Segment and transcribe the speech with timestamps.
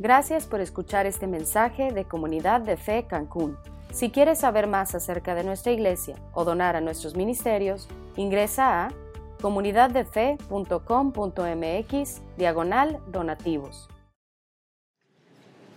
[0.00, 3.56] Gracias por escuchar este mensaje de Comunidad de Fe Cancún.
[3.92, 8.92] Si quieres saber más acerca de nuestra iglesia o donar a nuestros ministerios, ingresa a
[9.40, 13.88] comunidaddefe.com.mx diagonal donativos.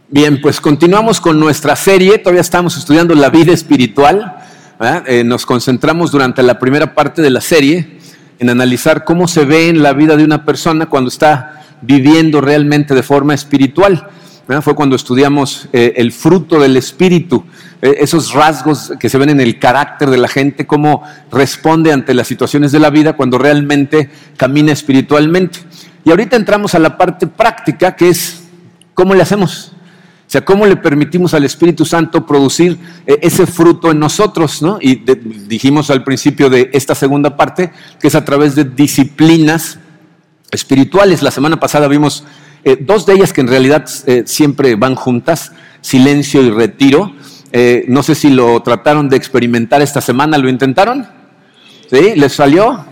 [0.07, 4.37] Bien, pues continuamos con nuestra serie, todavía estamos estudiando la vida espiritual,
[5.07, 7.97] eh, nos concentramos durante la primera parte de la serie
[8.37, 12.93] en analizar cómo se ve en la vida de una persona cuando está viviendo realmente
[12.95, 14.07] de forma espiritual.
[14.61, 17.45] Fue cuando estudiamos eh, el fruto del espíritu,
[17.81, 22.13] eh, esos rasgos que se ven en el carácter de la gente, cómo responde ante
[22.13, 25.59] las situaciones de la vida cuando realmente camina espiritualmente.
[26.03, 28.43] Y ahorita entramos a la parte práctica, que es
[28.93, 29.71] cómo le hacemos.
[30.27, 34.79] O sea, cómo le permitimos al Espíritu Santo producir eh, ese fruto en nosotros, ¿no?
[34.81, 34.95] Y
[35.47, 39.77] dijimos al principio de esta segunda parte que es a través de disciplinas
[40.51, 41.21] espirituales.
[41.21, 42.23] La semana pasada vimos
[42.63, 45.51] eh, dos de ellas que en realidad eh, siempre van juntas,
[45.81, 47.13] silencio y retiro.
[47.87, 51.07] no sé si lo trataron de experimentar esta semana, ¿lo intentaron?
[51.89, 52.13] ¿Sí?
[52.15, 52.85] ¿Les salió?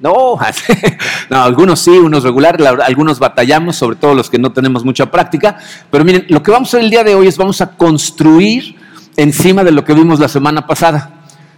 [0.00, 0.38] No,
[1.30, 5.58] no, algunos sí, unos regular, algunos batallamos, sobre todo los que no tenemos mucha práctica.
[5.90, 8.76] Pero miren, lo que vamos a hacer el día de hoy es vamos a construir
[9.16, 11.13] encima de lo que vimos la semana pasada.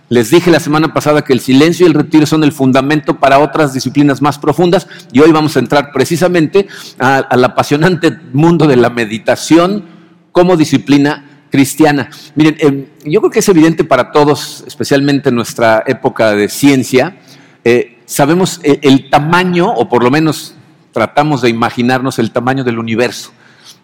[0.09, 3.41] Les dije la semana pasada que el silencio y el retiro son el fundamento para
[3.41, 8.91] otras disciplinas más profundas y hoy vamos a entrar precisamente al apasionante mundo de la
[8.91, 9.85] meditación
[10.31, 12.11] como disciplina cristiana.
[12.37, 17.17] Miren, em, yo creo que es evidente para todos, especialmente en nuestra época de ciencia,
[17.65, 20.55] eh, sabemos el, tamaño, o por lo menos
[20.93, 23.33] tratamos de imaginarnos el tamaño del universo.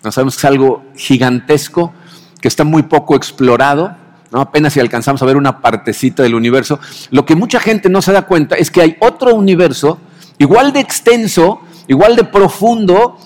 [0.05, 1.92] No sabemos que es algo gigantesco,
[2.41, 3.97] que está muy poco explorado,
[4.33, 4.41] ¿no?
[4.41, 6.80] apenas si alcanzamos a ver una partecita del universo.
[7.11, 9.98] Lo que mucha gente no se da cuenta es que hay otro universo
[10.39, 13.19] igual de extenso, igual de profundo,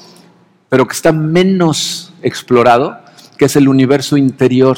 [0.69, 2.99] pero que está menos explorado,
[3.39, 4.77] que es el universo interior.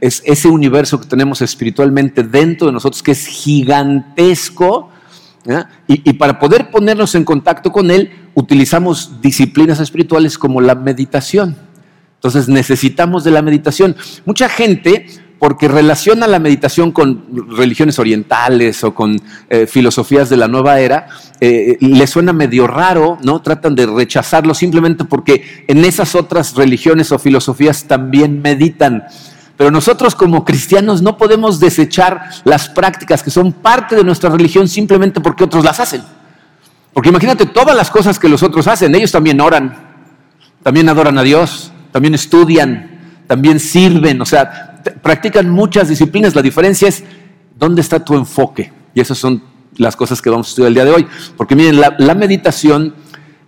[0.00, 4.90] Es ese universo que tenemos espiritualmente dentro de nosotros que es gigantesco.
[5.86, 11.56] Y, para poder ponernos en contacto con Él, utilizamos disciplinas espirituales como la meditación.
[12.16, 13.94] Entonces necesitamos de la meditación.
[14.24, 15.06] Mucha gente,
[15.38, 17.24] porque relaciona la meditación con
[17.56, 21.08] religiones orientales o con eh, filosofías de la nueva era,
[21.40, 23.42] eh, le suena medio raro, ¿no?
[23.42, 29.04] Tratan de rechazarlo simplemente porque en esas otras religiones o filosofías también meditan.
[29.56, 34.68] Pero nosotros como cristianos no podemos desechar las prácticas que son parte de nuestra religión
[34.68, 36.02] simplemente porque otros las hacen.
[36.92, 39.76] Porque imagínate todas las cosas que los otros hacen, ellos también oran,
[40.62, 42.90] también adoran a Dios, también estudian,
[43.26, 46.34] también sirven, o sea, practican muchas disciplinas.
[46.34, 47.02] La diferencia es
[47.58, 48.70] dónde está tu enfoque.
[48.92, 49.42] Y esas son
[49.78, 51.06] las cosas que vamos a estudiar el día de hoy.
[51.38, 52.94] Porque miren, la, meditación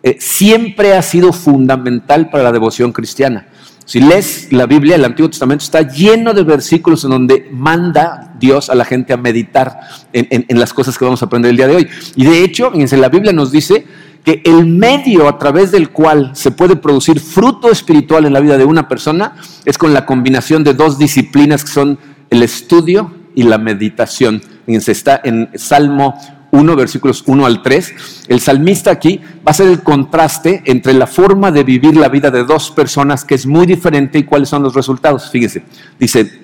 [0.02, 3.48] eh, siempre ha sido fundamental para la devoción cristiana.
[3.84, 8.70] Si lees la Biblia, el Antiguo Testamento está lleno de versículos en donde manda Dios
[8.70, 9.78] a la gente a meditar
[10.14, 11.88] en, las cosas que vamos a aprender el día de hoy.
[12.16, 13.84] Y de hecho, la Biblia nos dice
[14.24, 18.58] que el medio a través del cual se puede producir fruto espiritual en la vida
[18.58, 21.98] de una persona es con la combinación de dos disciplinas que son
[22.30, 24.42] el estudio y la meditación.
[24.66, 26.14] Fíjense, está en Salmo
[26.50, 27.94] 1, versículos 1 al 3,
[28.28, 32.30] el salmista aquí va a ser el contraste entre la forma de vivir la vida
[32.30, 35.30] de dos personas que es muy diferente y cuáles son los resultados.
[35.30, 35.62] Fíjese,
[35.98, 36.40] dice,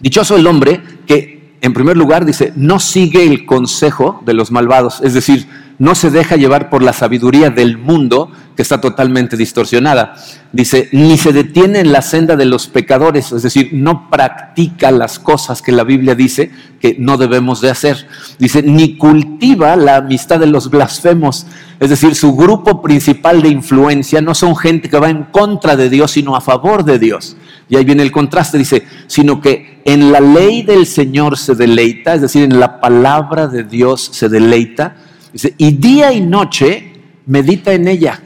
[0.00, 5.00] dichoso el hombre que, en primer lugar, dice, no sigue el consejo de los malvados,
[5.02, 5.46] es decir,
[5.78, 10.14] no se deja llevar por la sabiduría del mundo que está totalmente distorsionada.
[10.52, 15.18] Dice, ni se detiene en la senda de los pecadores, es decir, no practica las
[15.18, 18.06] cosas que la Biblia dice que no debemos de hacer.
[18.38, 21.46] Dice, ni cultiva la amistad de los blasfemos,
[21.80, 25.90] es decir, su grupo principal de influencia no son gente que va en contra de
[25.90, 27.36] Dios, sino a favor de Dios.
[27.68, 32.14] Y ahí viene el contraste, dice, sino que en la ley del Señor se deleita,
[32.14, 34.96] es decir, en la palabra de Dios se deleita
[35.34, 36.92] Dice, y día y noche
[37.26, 38.22] medita en ella.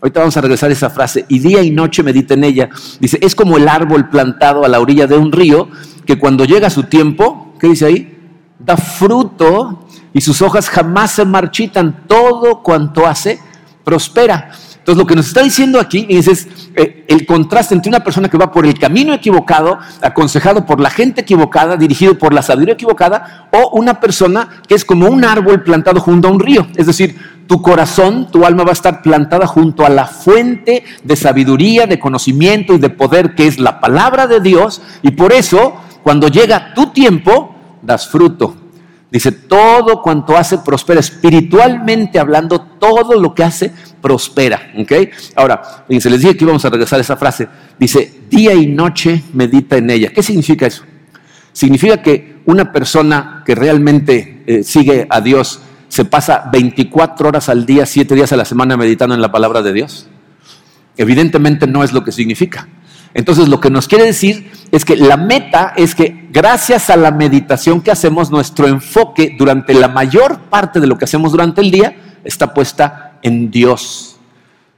[0.00, 2.70] Ahorita vamos a regresar a esa frase, y día y noche medita en ella.
[3.00, 5.68] Dice, es como el árbol plantado a la orilla de un río,
[6.06, 8.16] que cuando llega su tiempo, ¿qué dice ahí?
[8.60, 13.40] Da fruto y sus hojas jamás se marchitan, todo cuanto hace
[13.82, 14.52] prospera.
[14.88, 18.38] Entonces, lo que nos está diciendo aquí es, eh, el contraste entre una persona que
[18.38, 23.50] va por el camino equivocado, aconsejado por la gente equivocada, dirigido por la sabiduría equivocada,
[23.52, 26.66] o una persona que es como un árbol plantado junto a un río.
[26.74, 31.16] Es decir, tu corazón, tu alma va a estar plantada junto a la fuente de
[31.16, 34.80] sabiduría, de conocimiento y de poder que es la palabra de Dios.
[35.02, 38.56] Y por eso, cuando llega tu tiempo, das fruto.
[39.10, 41.00] Dice, todo cuanto hace prospera.
[41.00, 43.72] Espiritualmente hablando, todo lo que hace
[44.02, 44.72] prospera.
[44.78, 44.92] ¿ok?
[45.34, 47.48] Ahora, se les dije que íbamos a regresar a esa frase.
[47.78, 50.10] Dice, día y noche medita en ella.
[50.12, 50.84] ¿Qué significa eso?
[51.52, 57.64] Significa que una persona que realmente eh, sigue a Dios se pasa 24 horas al
[57.64, 60.06] día, 7 días a la semana meditando en la palabra de Dios.
[60.96, 62.68] Evidentemente no es lo que significa.
[63.14, 67.10] Entonces lo que nos quiere decir es que la meta es que gracias a la
[67.10, 71.70] meditación que hacemos, nuestro enfoque durante la mayor parte de lo que hacemos durante el
[71.70, 74.16] día está puesta en Dios.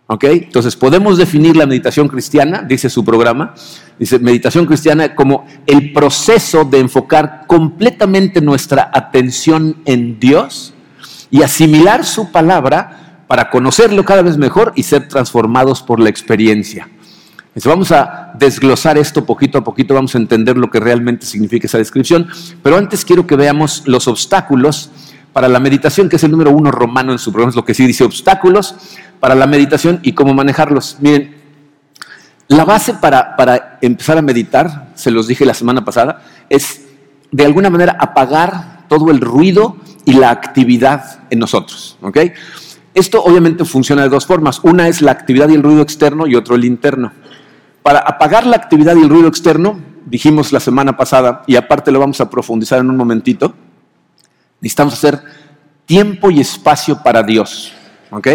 [0.07, 0.25] ¿Ok?
[0.25, 3.55] Entonces podemos definir la meditación cristiana, dice su programa,
[3.99, 10.75] dice meditación cristiana como el proceso de enfocar completamente nuestra atención en Dios
[11.31, 16.89] y asimilar su palabra para conocerlo cada vez mejor y ser transformados por la experiencia.
[17.65, 21.79] Vamos a desglosar esto poquito a poquito, vamos a entender lo que realmente significa esa
[21.79, 22.29] descripción,
[22.63, 24.91] pero antes quiero que veamos los obstáculos
[25.33, 27.75] para la meditación, que es el número uno romano en su programa, es lo que
[27.75, 28.77] sí dice obstáculos
[29.19, 30.97] para la meditación y cómo manejarlos.
[31.01, 31.37] Miren,
[32.47, 36.83] la base para, para empezar a meditar, se los dije la semana pasada, es
[37.33, 41.97] de alguna manera apagar todo el ruido y la actividad en nosotros.
[42.01, 42.19] ¿ok?
[42.95, 44.61] Esto obviamente funciona de dos formas.
[44.63, 47.13] Una es la actividad y el ruido externo y otro el interno.
[47.83, 52.01] Para apagar la actividad y el ruido externo, dijimos la semana pasada, y aparte lo
[52.01, 53.55] vamos a profundizar en un momentito,
[54.61, 55.23] necesitamos hacer
[55.87, 57.73] tiempo y espacio para Dios.
[58.11, 58.29] ¿Ok?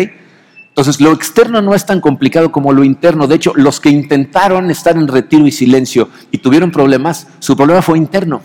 [0.69, 3.27] Entonces, lo externo no es tan complicado como lo interno.
[3.27, 7.81] De hecho, los que intentaron estar en retiro y silencio y tuvieron problemas, su problema
[7.81, 8.41] fue interno.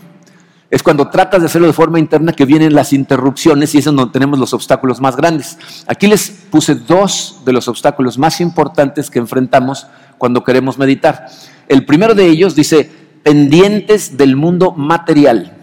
[0.71, 4.05] Es cuando tratas de hacerlo de forma interna que vienen las interrupciones y es donde
[4.07, 5.57] tenemos los obstáculos más grandes.
[5.85, 9.87] Aquí les puse dos de los obstáculos más importantes que enfrentamos
[10.17, 11.27] cuando queremos meditar.
[11.67, 12.89] El primero de ellos dice,
[13.21, 15.57] pendientes del mundo material.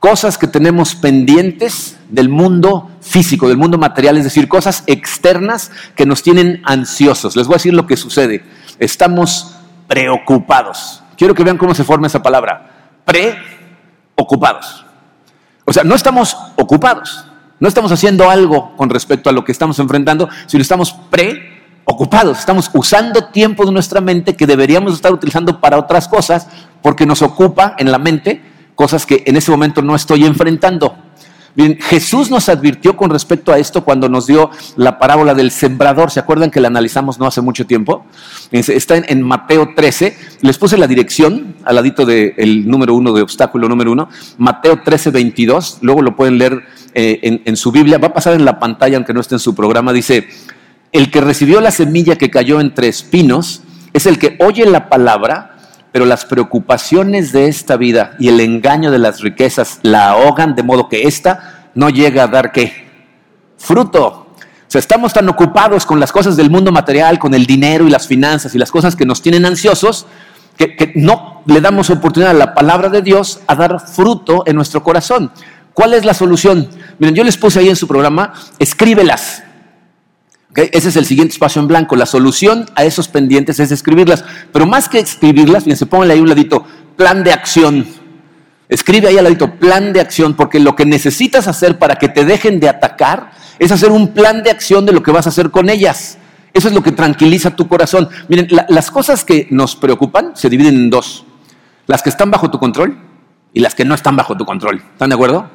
[0.00, 6.04] Cosas que tenemos pendientes del mundo físico, del mundo material, es decir, cosas externas que
[6.04, 7.36] nos tienen ansiosos.
[7.36, 8.44] Les voy a decir lo que sucede.
[8.80, 9.54] Estamos
[9.86, 11.04] preocupados.
[11.16, 12.72] Quiero que vean cómo se forma esa palabra.
[13.04, 13.55] Pre
[14.16, 14.84] ocupados.
[15.64, 17.24] O sea, no estamos ocupados,
[17.58, 22.70] no estamos haciendo algo con respecto a lo que estamos enfrentando, sino estamos preocupados, estamos
[22.72, 26.48] usando tiempo de nuestra mente que deberíamos estar utilizando para otras cosas,
[26.82, 28.42] porque nos ocupa en la mente
[28.74, 30.96] cosas que en ese momento no estoy enfrentando.
[31.56, 36.10] Bien, Jesús nos advirtió con respecto a esto cuando nos dio la parábola del sembrador.
[36.10, 38.04] ¿Se acuerdan que la analizamos no hace mucho tiempo?
[38.52, 40.18] Está en, Mateo 13.
[40.42, 44.10] Les puse la dirección al ladito del número uno, de obstáculo número uno.
[44.36, 45.78] Mateo 13, 22.
[45.80, 46.62] Luego lo pueden leer
[46.92, 47.96] eh, en, en su Biblia.
[47.96, 49.94] Va a pasar en la pantalla, aunque no esté en su programa.
[49.94, 50.28] Dice,
[50.92, 53.62] el que recibió la semilla que cayó entre espinos
[53.94, 55.55] es el que oye la palabra
[55.96, 60.62] pero las preocupaciones de esta vida y el engaño de las riquezas la ahogan de
[60.62, 62.86] modo que ésta no llega a dar qué?
[63.56, 64.04] Fruto.
[64.04, 64.36] O
[64.68, 68.06] sea, estamos tan ocupados con las cosas del mundo material, con el dinero y las
[68.06, 70.04] finanzas y las cosas que nos tienen ansiosos,
[70.58, 74.54] que, que no le damos oportunidad a la palabra de Dios a dar fruto en
[74.56, 75.32] nuestro corazón.
[75.72, 76.68] ¿Cuál es la solución?
[76.98, 79.44] Miren, yo les puse ahí en su programa, escríbelas.
[80.56, 81.96] Ese es el siguiente espacio en blanco.
[81.96, 84.24] La solución a esos pendientes es escribirlas.
[84.52, 86.64] Pero más que escribirlas, fíjense, pónganle ahí un ladito,
[86.96, 87.86] plan de acción.
[88.68, 92.24] Escribe ahí al ladito, plan de acción, porque lo que necesitas hacer para que te
[92.24, 95.50] dejen de atacar es hacer un plan de acción de lo que vas a hacer
[95.50, 96.16] con ellas.
[96.54, 98.08] Eso es lo que tranquiliza tu corazón.
[98.28, 101.26] Miren, las cosas que nos preocupan se dividen en dos.
[101.86, 102.96] Las que están bajo tu control
[103.52, 104.82] y las que no están bajo tu control.
[104.92, 105.50] ¿Están de acuerdo?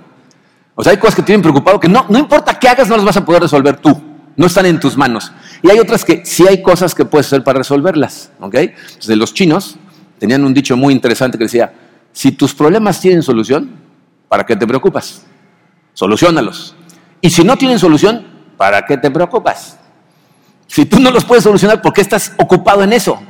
[0.76, 3.06] O sea, hay cosas que tienen preocupado que no, no importa qué hagas, no las
[3.06, 5.32] vas a poder resolver tú no están en tus manos.
[5.62, 8.32] Y hay otras que sí hay cosas que puedes hacer para resolverlas.
[8.40, 8.56] ¿ok?
[8.56, 9.76] Entonces, los chinos
[10.20, 11.74] tenían un dicho muy interesante que decía,
[12.14, 13.72] si tus problemas tienen solución,
[14.28, 15.24] ¿para qué te preocupas?
[15.94, 16.76] Solucionalos.
[17.22, 18.26] Y si no tienen solución,
[18.58, 19.78] ¿para qué te preocupas?
[20.68, 23.22] Si tú no los puedes solucionar, ¿por qué estás ocupado en eso?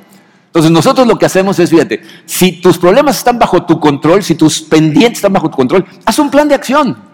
[0.46, 4.36] Entonces nosotros lo que hacemos es, fíjate, si tus problemas están bajo tu control, si
[4.36, 7.11] tus pendientes están bajo tu control, haz un plan de acción.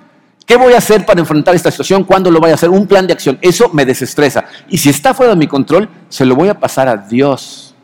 [0.48, 2.06] ¿Qué voy a hacer para enfrentar esta situación?
[2.06, 2.70] ¿Cuándo lo voy a hacer?
[2.70, 3.38] Un plan de acción.
[3.42, 4.46] Eso me desestresa.
[4.70, 7.76] Y si está fuera de mi control, se lo voy a pasar a Dios.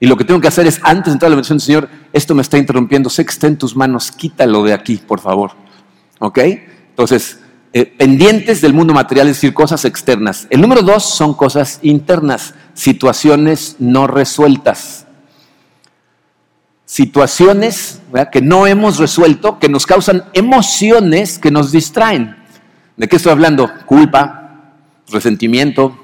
[0.00, 2.34] Y lo que tengo que hacer es, antes de entrar a la bendición, Señor, esto
[2.34, 5.52] me está interrumpiendo, sé que en tus manos, quítalo de aquí, por favor.
[6.18, 6.38] ¿Ok?
[6.88, 7.38] Entonces,
[7.72, 10.48] eh, pendientes del mundo material, es decir, cosas externas.
[10.50, 15.05] El número dos son cosas internas, situaciones no resueltas
[16.86, 18.00] situaciones
[18.32, 22.34] que no hemos resuelto, que nos causan emociones que nos distraen.
[22.96, 23.70] ¿De qué estoy hablando?
[23.84, 24.72] Culpa,
[25.10, 25.98] resentimiento,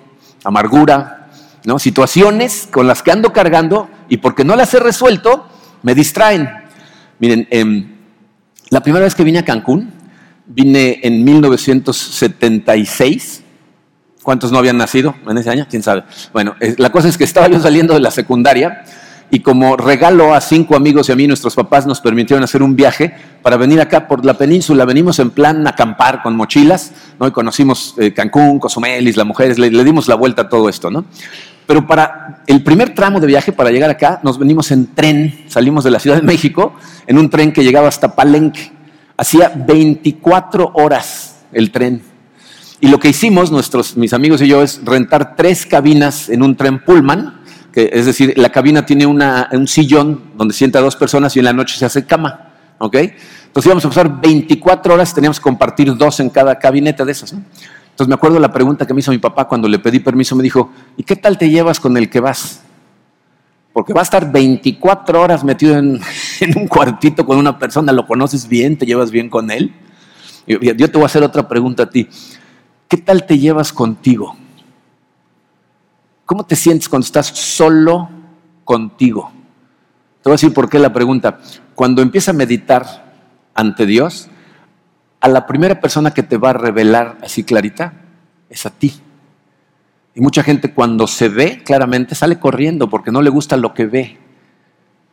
[0.44, 1.30] amargura,
[1.64, 1.78] ¿no?
[1.78, 5.48] situaciones con las que ando cargando y porque no las he resuelto,
[5.82, 6.50] me distraen.
[7.18, 7.96] Miren, em,
[8.68, 10.02] la primera vez que vine a Cancún,
[10.46, 13.42] Vine en 1976.
[14.22, 15.66] ¿Cuántos no habían nacido en ese año?
[15.68, 16.04] ¿Quién sabe?
[16.32, 18.84] Bueno, la cosa es que estaba yo saliendo de la secundaria
[19.34, 22.76] y como regalo a cinco amigos y a mí, nuestros papás nos permitieron hacer un
[22.76, 24.84] viaje para venir acá por la península.
[24.84, 27.26] Venimos en plan acampar con mochilas, ¿no?
[27.26, 30.90] Y conocimos eh, Cancún, Cozumel, Isla Mujeres, le, le, dimos la vuelta a todo esto,
[30.90, 31.06] ¿no?
[31.66, 35.82] Pero para el primer tramo de viaje, para llegar acá, nos venimos en tren, salimos
[35.82, 36.74] de la Ciudad de México,
[37.06, 38.70] en un tren que llegaba hasta Palenque.
[39.16, 42.02] Hacía 24 horas el tren.
[42.82, 46.54] Y lo que hicimos, nuestros, mis amigos y yo, es rentar tres cabinas en un
[46.54, 47.41] tren Pullman,
[47.74, 51.76] es decir, la cabina tiene un sillón donde sienta dos personas y en la noche
[51.76, 52.52] se hace cama.
[52.78, 52.96] ¿ok?
[52.96, 57.32] Entonces íbamos a pasar 24 horas, teníamos que compartir dos en cada cabineta de esas.
[57.32, 57.42] ¿no?
[57.90, 60.42] Entonces me acuerdo la pregunta que me hizo mi papá cuando le pedí permiso, me
[60.42, 62.62] dijo, ¿y qué tal te llevas con el que vas?
[63.72, 66.00] Porque va a estar 24 horas metido en,
[66.40, 69.72] en un cuartito con una persona, lo conoces bien, te llevas bien con él.
[70.46, 72.08] Yo, yo te voy a hacer otra pregunta a ti.
[72.88, 74.36] ¿Qué tal te llevas contigo?
[76.32, 78.08] ¿Cómo te sientes cuando estás solo
[78.64, 79.30] contigo?
[80.22, 81.40] Te voy a decir por qué la pregunta.
[81.74, 83.12] Cuando empieza a meditar
[83.52, 84.30] ante Dios,
[85.20, 87.92] a la primera persona que te va a revelar así clarita
[88.48, 88.94] es a ti.
[90.14, 93.84] Y mucha gente cuando se ve claramente sale corriendo porque no le gusta lo que
[93.84, 94.18] ve.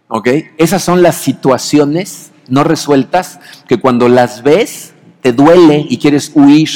[0.07, 0.29] ¿Ok?
[0.57, 6.69] Esas son las situaciones no resueltas que cuando las ves te duele y quieres huir.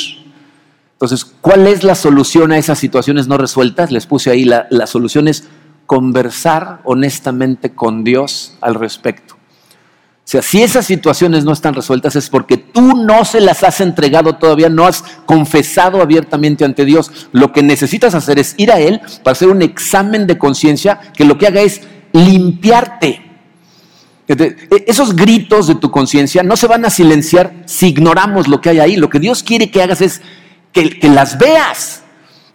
[1.03, 3.91] Entonces, ¿cuál es la solución a esas situaciones no resueltas?
[3.91, 5.43] Les puse ahí, la, la solución es
[5.85, 9.33] conversar honestamente con Dios al respecto.
[9.33, 13.81] O sea, si esas situaciones no están resueltas es porque tú no se las has
[13.81, 17.27] entregado todavía, no has confesado abiertamente ante Dios.
[17.33, 21.25] Lo que necesitas hacer es ir a Él para hacer un examen de conciencia que
[21.25, 21.81] lo que haga es
[22.13, 23.21] limpiarte.
[24.87, 28.79] Esos gritos de tu conciencia no se van a silenciar si ignoramos lo que hay
[28.79, 28.95] ahí.
[28.95, 30.21] Lo que Dios quiere que hagas es
[30.73, 32.03] que, las veas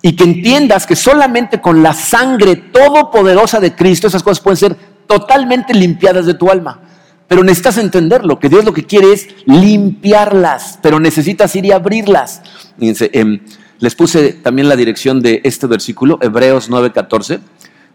[0.02, 4.76] y que entiendas que solamente con la sangre todopoderosa de Cristo esas cosas pueden ser
[5.06, 6.82] totalmente limpiadas de tu alma.
[7.28, 12.42] Pero necesitas entenderlo, que Dios lo que quiere es limpiarlas, pero necesitas ir y abrirlas.
[12.78, 13.40] Fíjense, eh,
[13.78, 17.40] les puse también la dirección de este versículo, Hebreos 9:14,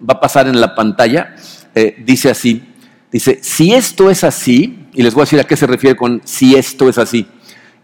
[0.08, 1.36] va a pasar en la pantalla,
[1.74, 2.64] eh, dice así,
[3.12, 6.22] dice, si esto es así, y les voy a decir a qué se refiere con
[6.26, 7.28] si esto es así.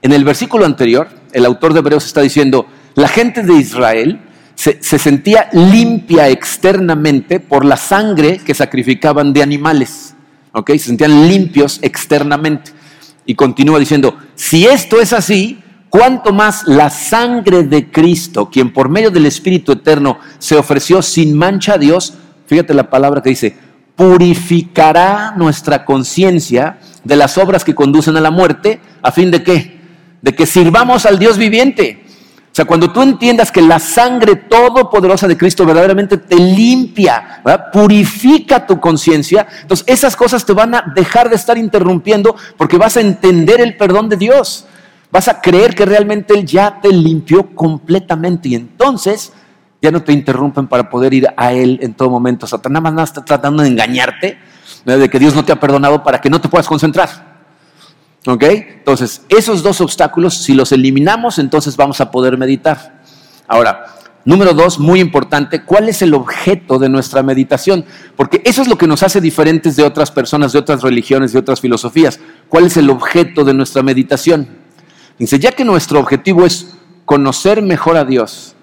[0.02, 4.22] En el versículo anterior, el autor de Hebreos está diciendo, la gente de Israel
[4.56, 10.16] se, se sentía limpia externamente por la sangre que sacrificaban de animales.
[10.54, 10.72] ¿ok?
[10.72, 12.72] Se sentían limpios externamente.
[13.26, 18.90] Y continúa diciendo, si esto es así, cuánto más la sangre de Cristo, quien por
[18.90, 22.16] medio del Espíritu Eterno se ofreció sin mancha a Dios,
[22.48, 23.56] fíjate la palabra que dice,
[23.96, 29.79] purificará nuestra conciencia de las obras que conducen a la muerte, a fin de qué?
[30.22, 32.06] De que sirvamos al Dios viviente.
[32.52, 38.66] O sea, cuando tú entiendas que la sangre todopoderosa de Cristo verdaderamente te limpia, purifica
[38.66, 43.02] tu conciencia, entonces esas cosas te van a dejar de estar interrumpiendo porque vas a
[43.02, 44.66] entender el perdón de Dios.
[45.12, 49.32] Vas a creer que realmente Él ya te limpió completamente y entonces
[49.82, 52.48] ya no te interrumpen para poder ir a Él en todo momento.
[52.48, 54.40] Satanás nada más está tratando de engañarte,
[54.86, 57.29] de que Dios no te ha perdonado para que no te puedas concentrar.
[58.26, 58.44] ¿Ok?
[58.44, 63.02] Entonces, esos dos obstáculos, si los eliminamos, entonces vamos a poder meditar.
[63.48, 63.86] Ahora,
[64.26, 67.86] número dos, muy importante, ¿cuál es el objeto de nuestra meditación?
[68.16, 71.40] Porque eso es lo que nos hace diferentes de otras personas, de otras religiones, de
[71.40, 72.20] otras filosofías.
[72.50, 74.48] ¿Cuál es el objeto de nuestra meditación?
[75.18, 78.56] Dice, ya que nuestro objetivo es conocer mejor a Dios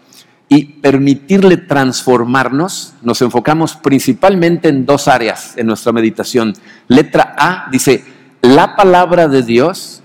[0.49, 6.55] y permitirle transformarnos, nos enfocamos principalmente en dos áreas en nuestra meditación.
[6.87, 8.05] Letra A dice,
[8.43, 10.03] la palabra de Dios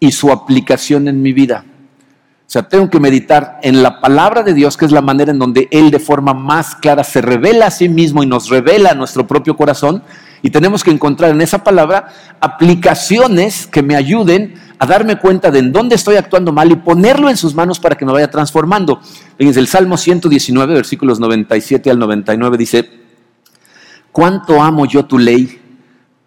[0.00, 1.64] y su aplicación en mi vida.
[2.48, 5.38] O sea, tengo que meditar en la palabra de Dios, que es la manera en
[5.38, 8.94] donde Él de forma más clara se revela a sí mismo y nos revela a
[8.94, 10.02] nuestro propio corazón.
[10.40, 12.08] Y tenemos que encontrar en esa palabra
[12.40, 17.28] aplicaciones que me ayuden a darme cuenta de en dónde estoy actuando mal y ponerlo
[17.28, 19.00] en sus manos para que me vaya transformando.
[19.36, 22.90] Fíjense, el Salmo 119, versículos 97 al 99 dice,
[24.10, 25.60] ¿cuánto amo yo tu ley?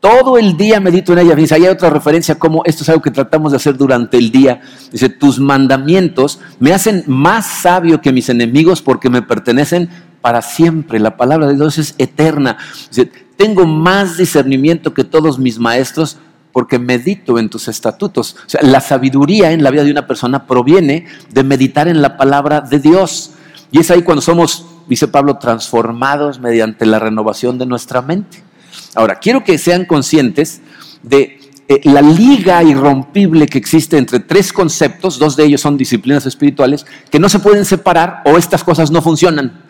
[0.02, 1.36] Todo el día medito en ella.
[1.36, 4.60] Dice, hay otra referencia como esto es algo que tratamos de hacer durante el día.
[4.92, 9.90] Dice, tus mandamientos me hacen más sabio que mis enemigos porque me pertenecen
[10.20, 11.00] para siempre.
[11.00, 12.58] La palabra de Dios es eterna.
[12.90, 16.18] Dice, tengo más discernimiento que todos mis maestros
[16.52, 18.38] porque medito en tus estatutos.
[18.48, 22.18] O sea, la sabiduría en la vida de una persona proviene de meditar en la
[22.18, 23.34] palabra de Dios.
[23.70, 28.51] Y es ahí cuando somos, dice Pablo, transformados mediante la renovación de nuestra mente.
[28.96, 30.62] Ahora, quiero que sean conscientes
[31.04, 36.26] de eh, la liga irrompible que existe entre tres conceptos, dos de ellos son disciplinas
[36.26, 39.64] espirituales, que no se pueden separar o estas cosas no funcionan.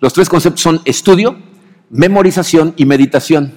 [0.00, 1.38] Los tres conceptos son estudio,
[1.88, 3.52] memorización y meditación.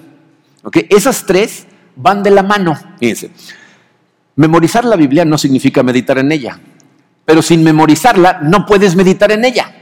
[0.90, 1.66] Esas tres
[1.96, 2.80] van de la mano.
[3.00, 3.32] Fíjense,
[4.36, 6.60] memorizar la Biblia no significa meditar en ella,
[7.26, 9.74] pero sin memorizarla no puedes meditar en ella.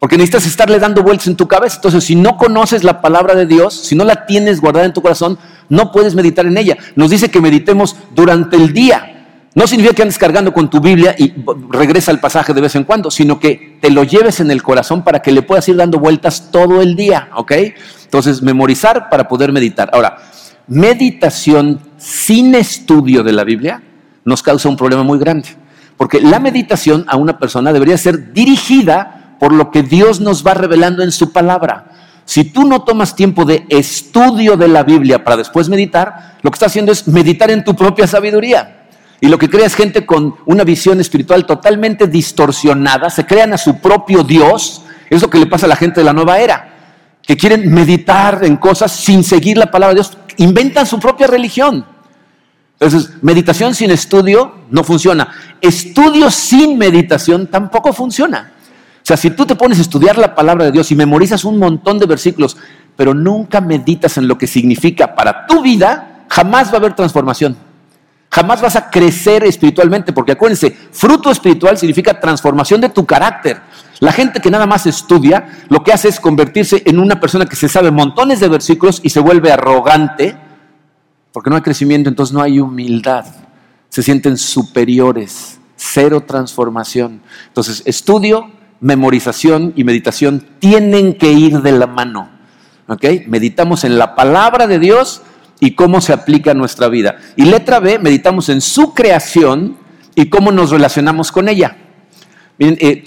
[0.00, 1.76] Porque necesitas estarle dando vueltas en tu cabeza.
[1.76, 5.02] Entonces, si no conoces la palabra de Dios, si no la tienes guardada en tu
[5.02, 5.38] corazón,
[5.68, 6.78] no puedes meditar en ella.
[6.96, 9.26] Nos dice que meditemos durante el día.
[9.54, 11.34] No significa que andes cargando con tu Biblia y
[11.68, 15.04] regresa al pasaje de vez en cuando, sino que te lo lleves en el corazón
[15.04, 17.52] para que le puedas ir dando vueltas todo el día, ¿ok?
[18.04, 19.90] Entonces, memorizar para poder meditar.
[19.92, 20.16] Ahora,
[20.66, 23.82] meditación sin estudio de la Biblia
[24.24, 25.48] nos causa un problema muy grande,
[25.98, 30.52] porque la meditación a una persona debería ser dirigida por lo que Dios nos va
[30.52, 31.86] revelando en su palabra.
[32.26, 36.56] Si tú no tomas tiempo de estudio de la Biblia para después meditar, lo que
[36.56, 38.86] estás haciendo es meditar en tu propia sabiduría.
[39.18, 43.58] Y lo que crea es gente con una visión espiritual totalmente distorsionada, se crean a
[43.58, 44.82] su propio Dios.
[45.08, 46.74] Es lo que le pasa a la gente de la nueva era,
[47.22, 51.86] que quieren meditar en cosas sin seguir la palabra de Dios, inventan su propia religión.
[52.78, 55.28] Entonces, meditación sin estudio no funciona.
[55.62, 58.52] Estudio sin meditación tampoco funciona.
[59.02, 61.58] O sea, si tú te pones a estudiar la palabra de Dios y memorizas un
[61.58, 62.56] montón de versículos,
[62.96, 67.56] pero nunca meditas en lo que significa para tu vida, jamás va a haber transformación.
[68.30, 73.60] Jamás vas a crecer espiritualmente, porque acuérdense, fruto espiritual significa transformación de tu carácter.
[73.98, 77.56] La gente que nada más estudia, lo que hace es convertirse en una persona que
[77.56, 80.36] se sabe montones de versículos y se vuelve arrogante,
[81.32, 83.24] porque no hay crecimiento, entonces no hay humildad.
[83.88, 87.20] Se sienten superiores, cero transformación.
[87.48, 92.30] Entonces, estudio, memorización y meditación tienen que ir de la mano.
[92.88, 93.04] ¿Ok?
[93.26, 95.22] Meditamos en la palabra de Dios
[95.60, 97.16] y cómo se aplica a nuestra vida.
[97.36, 99.76] Y letra B, meditamos en su creación
[100.14, 101.76] y cómo nos relacionamos con ella.
[102.58, 103.04] Miren, eh,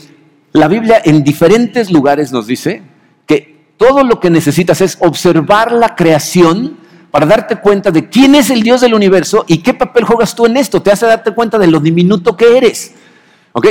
[0.53, 2.84] la Biblia en diferentes lugares nos dice
[3.25, 6.77] que todo lo que necesitas es observar la creación
[7.12, 10.46] para darte cuenta de quién es el Dios del universo y qué papel juegas tú
[10.46, 10.81] en esto.
[10.81, 12.94] Te hace darte cuenta de lo diminuto que eres.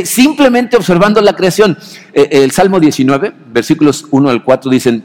[0.04, 1.76] Simplemente observando la creación.
[2.12, 5.04] Eh, el Salmo 19, versículos 1 al 4 dicen,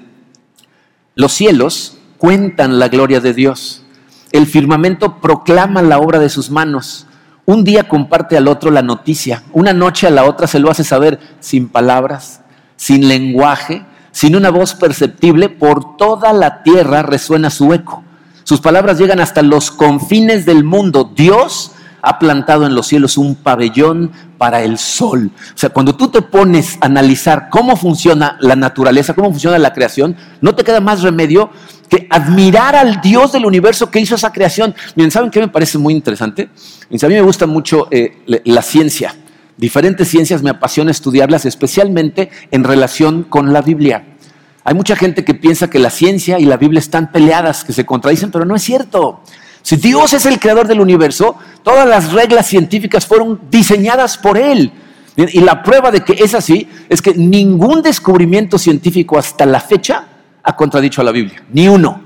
[1.15, 3.83] los cielos cuentan la gloria de Dios,
[4.31, 7.07] el firmamento proclama la obra de sus manos.
[7.45, 10.83] Un día comparte al otro la noticia, una noche a la otra se lo hace
[10.83, 12.41] saber sin palabras,
[12.75, 18.03] sin lenguaje, sin una voz perceptible, por toda la tierra resuena su eco.
[18.43, 21.11] Sus palabras llegan hasta los confines del mundo.
[21.15, 25.31] Dios ha plantado en los cielos un pabellón para el sol.
[25.35, 29.73] O sea, cuando tú te pones a analizar cómo funciona la naturaleza, cómo funciona la
[29.73, 31.49] creación, no te queda más remedio
[31.89, 34.75] que admirar al Dios del universo que hizo esa creación.
[34.95, 36.49] Miren, ¿saben qué me parece muy interesante?
[36.89, 39.15] a mí me gusta mucho eh, la ciencia.
[39.57, 44.03] Diferentes ciencias me apasiona estudiarlas, especialmente en relación con la Biblia.
[44.63, 47.85] Hay mucha gente que piensa que la ciencia y la Biblia están peleadas, que se
[47.85, 49.21] contradicen, pero no es cierto.
[49.67, 54.71] Si Dios es el creador del universo, todas las reglas científicas fueron diseñadas por Él.
[55.17, 60.07] Y la prueba de que es así es que ningún descubrimiento científico hasta la fecha
[60.41, 62.01] ha contradicho a la Biblia, ni uno.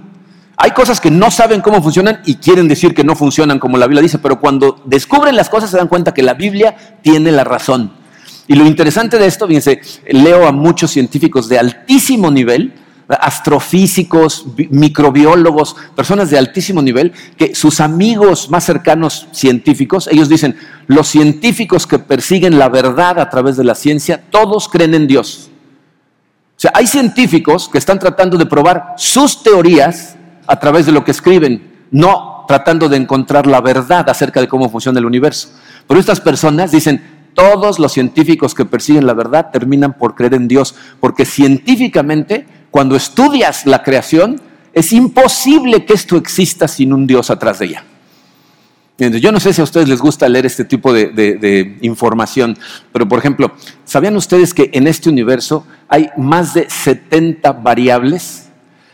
[0.58, 3.86] Hay cosas que no saben cómo funcionan y quieren decir que no funcionan como la
[3.86, 7.44] Biblia dice, pero cuando descubren las cosas se dan cuenta que la Biblia tiene la
[7.44, 7.94] razón.
[8.48, 12.74] Y lo interesante de esto, fíjense, leo a muchos científicos de altísimo nivel
[13.20, 20.56] astrofísicos, microbiólogos, personas de altísimo nivel, que sus amigos más cercanos científicos, ellos dicen,
[20.88, 25.50] los científicos que persiguen la verdad a través de la ciencia, todos creen en Dios.
[26.56, 30.16] O sea, hay científicos que están tratando de probar sus teorías
[30.48, 34.70] a través de lo que escriben, no tratando de encontrar la verdad acerca de cómo
[34.70, 35.50] funciona el universo.
[35.88, 37.02] Pero estas personas dicen,
[37.34, 42.96] todos los científicos que persiguen la verdad terminan por creer en Dios, porque científicamente cuando
[42.96, 44.42] estudias la creación,
[44.74, 47.84] es imposible que esto exista sin un Dios atrás de ella.
[48.98, 52.58] Yo no sé si a ustedes les gusta leer este tipo de, información,
[52.92, 53.52] pero por ejemplo,
[53.84, 58.50] ¿sabían ustedes que en este universo hay más de 70 variables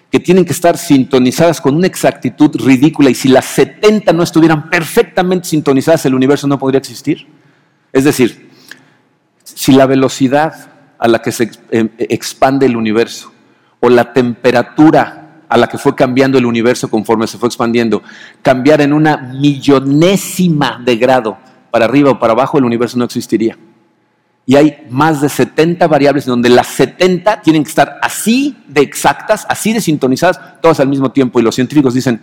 [0.09, 4.69] que tienen que estar sintonizadas con una exactitud ridícula y si las 70 no estuvieran
[4.69, 7.27] perfectamente sintonizadas, el universo no podría existir?
[7.91, 8.49] Es decir,
[9.43, 13.33] si la velocidad a la que se eh, expande el universo
[13.79, 18.03] o la temperatura a la que fue cambiando el universo conforme se fue expandiendo,
[18.41, 21.37] cambiar en una millonésima de grado
[21.71, 23.57] para arriba o para abajo, el universo no existiría.
[24.45, 28.81] Y hay más de 70 variables en donde las 70 tienen que estar así de
[28.81, 31.39] exactas, así de sintonizadas, todas al mismo tiempo.
[31.39, 32.21] Y los científicos dicen,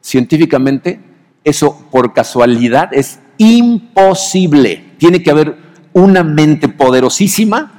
[0.00, 1.00] científicamente
[1.44, 4.92] eso por casualidad es imposible.
[4.98, 5.56] Tiene que haber
[5.94, 7.72] una mente poderosísima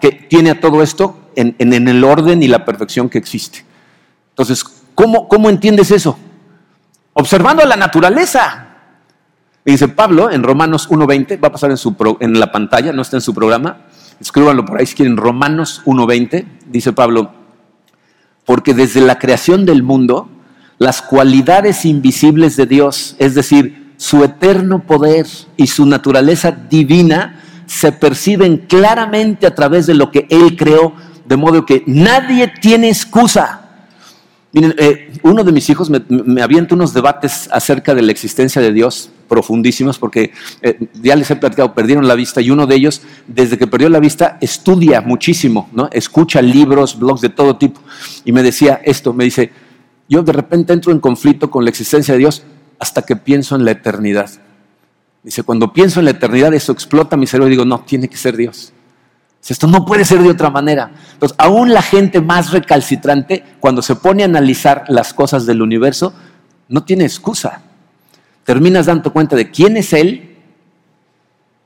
[0.00, 3.64] que tiene a todo esto en, el orden y la perfección que existe.
[4.30, 4.64] Entonces,
[4.94, 6.18] ¿cómo, cómo entiendes eso?
[7.14, 8.68] Observando la naturaleza.
[9.64, 13.16] dice Pablo en Romanos 1.20, va a pasar en, su en la pantalla, no está
[13.16, 13.86] en su programa,
[14.20, 17.32] escríbanlo por ahí si quieren, Romanos 1.20, dice Pablo,
[18.44, 20.28] porque desde la creación del mundo,
[20.78, 27.92] las cualidades invisibles de Dios, es decir, su eterno poder y su naturaleza divina, se
[27.92, 30.92] perciben claramente a través de lo que Él creó,
[31.32, 33.62] de modo que nadie tiene excusa.
[34.52, 38.60] Miren, eh, uno de mis hijos me, me, avienta unos debates acerca de la existencia
[38.60, 42.74] de Dios profundísimos, porque eh, ya les he platicado, perdieron la vista y uno de
[42.74, 45.88] ellos, desde que perdió la vista, estudia muchísimo, ¿no?
[45.90, 47.80] escucha libros, blogs de todo tipo.
[48.26, 49.52] Y me decía esto, me dice,
[50.06, 52.42] yo de repente entro en conflicto con la existencia de Dios
[52.78, 54.28] hasta que pienso en la eternidad.
[55.22, 58.18] Dice, cuando pienso en la eternidad, eso explota mi cerebro y digo, no, tiene que
[58.18, 58.74] ser Dios.
[59.50, 60.92] Esto no puede ser de otra manera.
[61.14, 66.14] Entonces, aún la gente más recalcitrante, cuando se pone a analizar las cosas del universo,
[66.68, 67.62] no tiene excusa.
[68.44, 70.36] Terminas dando cuenta de quién es Él,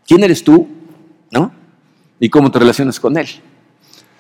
[0.07, 0.69] quién eres tú,
[1.31, 1.53] ¿no?
[2.19, 3.29] Y cómo te relacionas con Él.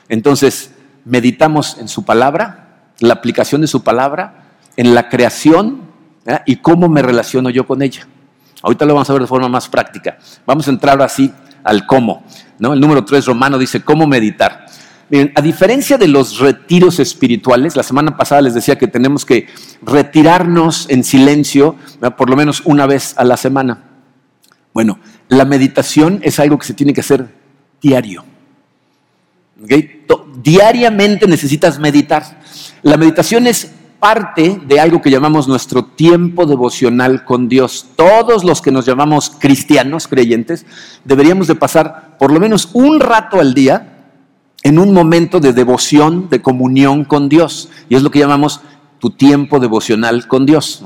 [0.08, 0.70] Entonces,
[1.04, 5.82] meditamos en su palabra, la aplicación de su palabra en la creación
[6.44, 8.06] y cómo me relaciono yo con ella.
[8.62, 10.18] Ahorita lo vamos a ver de forma más práctica.
[10.44, 11.32] Vamos a entrar así
[11.66, 12.24] al cómo.
[12.58, 12.72] ¿no?
[12.72, 14.66] El número 3 romano dice cómo meditar.
[15.08, 19.46] Miren, a diferencia de los retiros espirituales, la semana pasada les decía que tenemos que
[19.82, 21.76] retirarnos en silencio
[22.16, 23.84] por lo menos una vez a la semana.
[24.74, 24.98] Bueno,
[25.28, 27.28] la meditación es algo que se tiene que hacer
[27.80, 28.24] diario.
[30.42, 32.40] Diariamente necesitas meditar.
[32.82, 37.86] La meditación es parte de algo que llamamos nuestro tiempo devocional con Dios.
[37.96, 40.66] Todos los que nos llamamos cristianos, creyentes,
[41.04, 43.92] deberíamos de pasar por lo menos un rato al día
[44.62, 47.68] en un momento de devoción, de comunión con Dios.
[47.88, 48.60] Y es lo que llamamos
[48.98, 50.82] tu tiempo devocional con Dios.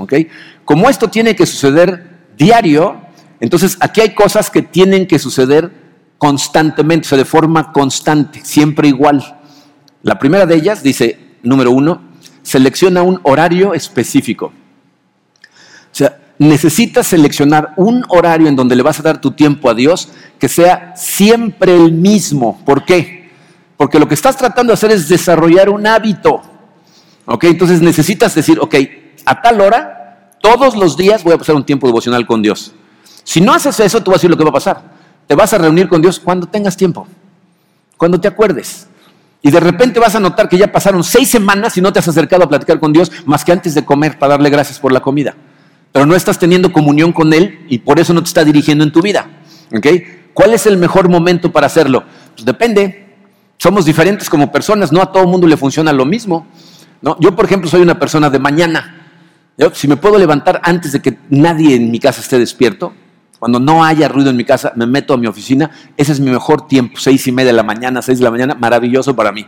[0.64, 3.00] Como esto tiene que suceder diario,
[3.40, 5.72] entonces aquí hay cosas que tienen que suceder
[6.18, 9.38] constantemente, o sea, de forma constante, siempre igual.
[10.02, 12.09] La primera de ellas dice, número uno,
[12.50, 14.46] selecciona un horario específico.
[14.46, 19.74] O sea, necesitas seleccionar un horario en donde le vas a dar tu tiempo a
[19.74, 22.60] Dios que sea siempre el mismo.
[22.64, 23.30] ¿Por qué?
[23.76, 26.42] Porque lo que estás tratando de hacer es desarrollar un hábito.
[27.26, 27.44] ¿Ok?
[27.44, 28.74] Entonces necesitas decir, ok,
[29.26, 32.72] a tal hora, todos los días voy a pasar un tiempo devocional con Dios.
[33.22, 34.82] Si no haces eso, tú vas a decir lo que va a pasar.
[35.28, 37.06] Te vas a reunir con Dios cuando tengas tiempo,
[37.96, 38.88] cuando te acuerdes.
[39.42, 42.08] Y de repente vas a notar que ya pasaron seis semanas y no te has
[42.08, 45.00] acercado a platicar con Dios más que antes de comer para darle gracias por la
[45.00, 45.34] comida.
[45.92, 48.92] Pero no estás teniendo comunión con Él y por eso no te está dirigiendo en
[48.92, 49.26] tu vida.
[50.34, 52.04] ¿Cuál es el mejor momento para hacerlo?
[52.34, 53.06] Pues depende.
[53.56, 56.46] Somos diferentes como personas, no a todo mundo le funciona lo mismo.
[57.02, 57.16] ¿no?
[57.20, 58.96] Yo, por ejemplo, soy una persona de mañana.
[59.72, 62.92] si me puedo levantar antes de que nadie en mi casa esté despierto,
[63.40, 65.70] cuando no haya ruido en mi casa, me meto a mi oficina.
[65.96, 68.54] Ese es mi mejor tiempo, seis y media de la mañana, seis de la mañana,
[68.54, 69.46] maravilloso para mí.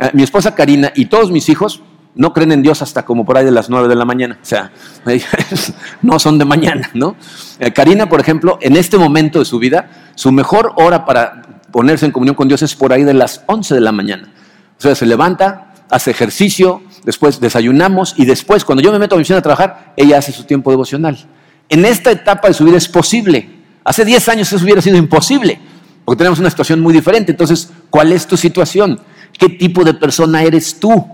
[0.00, 1.80] Eh, mi esposa Karina y todos mis hijos
[2.16, 4.36] no creen en Dios hasta como por ahí de las nueve de la mañana.
[4.42, 4.72] O sea,
[6.02, 7.14] no son de mañana, ¿no?
[7.60, 12.06] Eh, Karina, por ejemplo, en este momento de su vida, su mejor hora para ponerse
[12.06, 14.28] en comunión con Dios es por ahí de las once de la mañana.
[14.76, 19.18] O sea, se levanta, hace ejercicio, después desayunamos y después, cuando yo me meto a
[19.18, 21.28] mi oficina a trabajar, ella hace su tiempo devocional
[21.68, 23.48] en esta etapa de su vida es posible.
[23.84, 25.58] Hace 10 años eso hubiera sido imposible,
[26.04, 27.32] porque tenemos una situación muy diferente.
[27.32, 29.00] Entonces, ¿cuál es tu situación?
[29.38, 31.06] ¿Qué tipo de persona eres tú?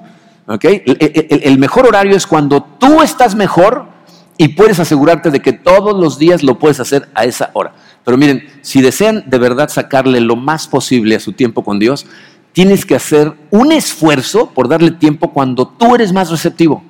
[0.63, 3.87] El, mejor horario es cuando tú estás mejor
[4.37, 7.75] y puedes asegurarte de que todos los días lo puedes hacer a esa hora.
[8.05, 12.07] Pero miren, si desean de verdad sacarle lo más posible a su tiempo con Dios,
[12.53, 16.83] tienes que hacer un esfuerzo por darle tiempo cuando tú eres más receptivo.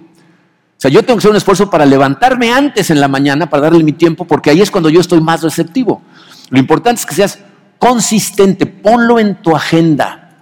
[0.80, 3.84] Sea, yo tengo que hacer un esfuerzo para levantarme antes en la mañana, para darle
[3.84, 6.00] mi tiempo, porque ahí es cuando yo estoy más receptivo.
[6.48, 7.38] Lo importante es que seas
[7.78, 10.38] consistente, ponlo en tu agenda.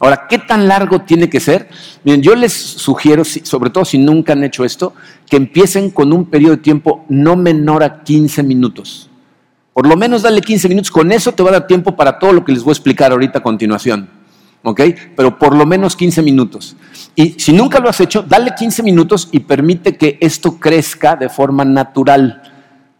[0.00, 1.68] Ahora, ¿qué tan largo tiene que ser?
[2.02, 4.94] Miren, yo les sugiero, sobre todo si nunca han hecho esto,
[5.30, 9.08] que empiecen con un periodo de tiempo no menor a 15 minutos.
[9.72, 12.32] Por lo menos dale 15 minutos, con eso te va a dar tiempo para todo
[12.32, 14.17] lo que les voy a explicar ahorita a continuación.
[14.62, 14.80] ¿Ok?
[15.16, 16.76] Pero por lo menos 15 minutos.
[17.14, 21.28] Y si nunca lo has hecho, dale 15 minutos y permite que esto crezca de
[21.28, 22.42] forma natural.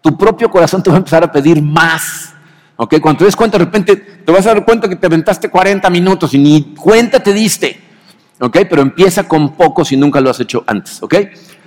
[0.00, 2.34] Tu propio corazón te va a empezar a pedir más.
[2.76, 3.00] ¿Ok?
[3.00, 5.90] Cuando te des cuenta, de repente te vas a dar cuenta que te aventaste 40
[5.90, 7.80] minutos y ni cuenta te diste.
[8.40, 8.58] ¿Ok?
[8.70, 11.02] Pero empieza con poco si nunca lo has hecho antes.
[11.02, 11.14] ¿Ok?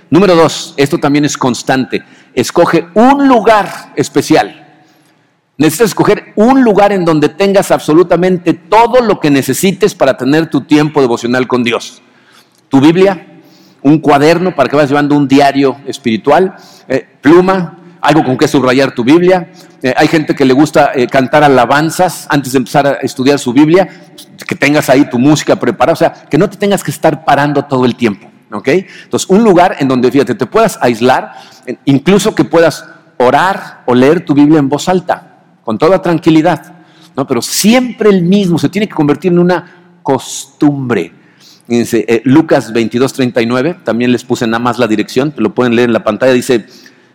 [0.08, 2.02] Número dos, esto también es constante.
[2.34, 4.61] escoge un lugar especial.
[5.62, 10.62] Necesitas escoger un lugar en donde tengas absolutamente todo lo que necesites para tener tu
[10.62, 12.02] tiempo devocional con Dios.
[12.68, 13.38] Tu Biblia,
[13.80, 16.56] un cuaderno para que vayas llevando un diario espiritual,
[16.88, 19.52] eh, pluma, algo con que subrayar tu Biblia.
[19.80, 23.52] Eh, hay gente que le gusta eh, cantar alabanzas antes de empezar a estudiar su
[23.52, 23.88] Biblia,
[24.44, 27.66] que tengas ahí tu música preparada, o sea, que no te tengas que estar parando
[27.66, 28.28] todo el tiempo.
[28.50, 28.66] ¿ok?
[29.04, 31.34] Entonces, un lugar en donde, fíjate, te puedas aislar,
[31.84, 32.84] incluso que puedas
[33.16, 35.28] orar o leer tu Biblia en voz alta,
[35.64, 36.74] con toda tranquilidad,
[37.16, 37.26] ¿no?
[37.26, 41.12] Pero siempre el mismo, se tiene que convertir en una costumbre.
[41.68, 45.92] Eh, Lucas 22, 39, también les puse nada más la dirección, lo pueden leer en
[45.92, 46.66] la pantalla, dice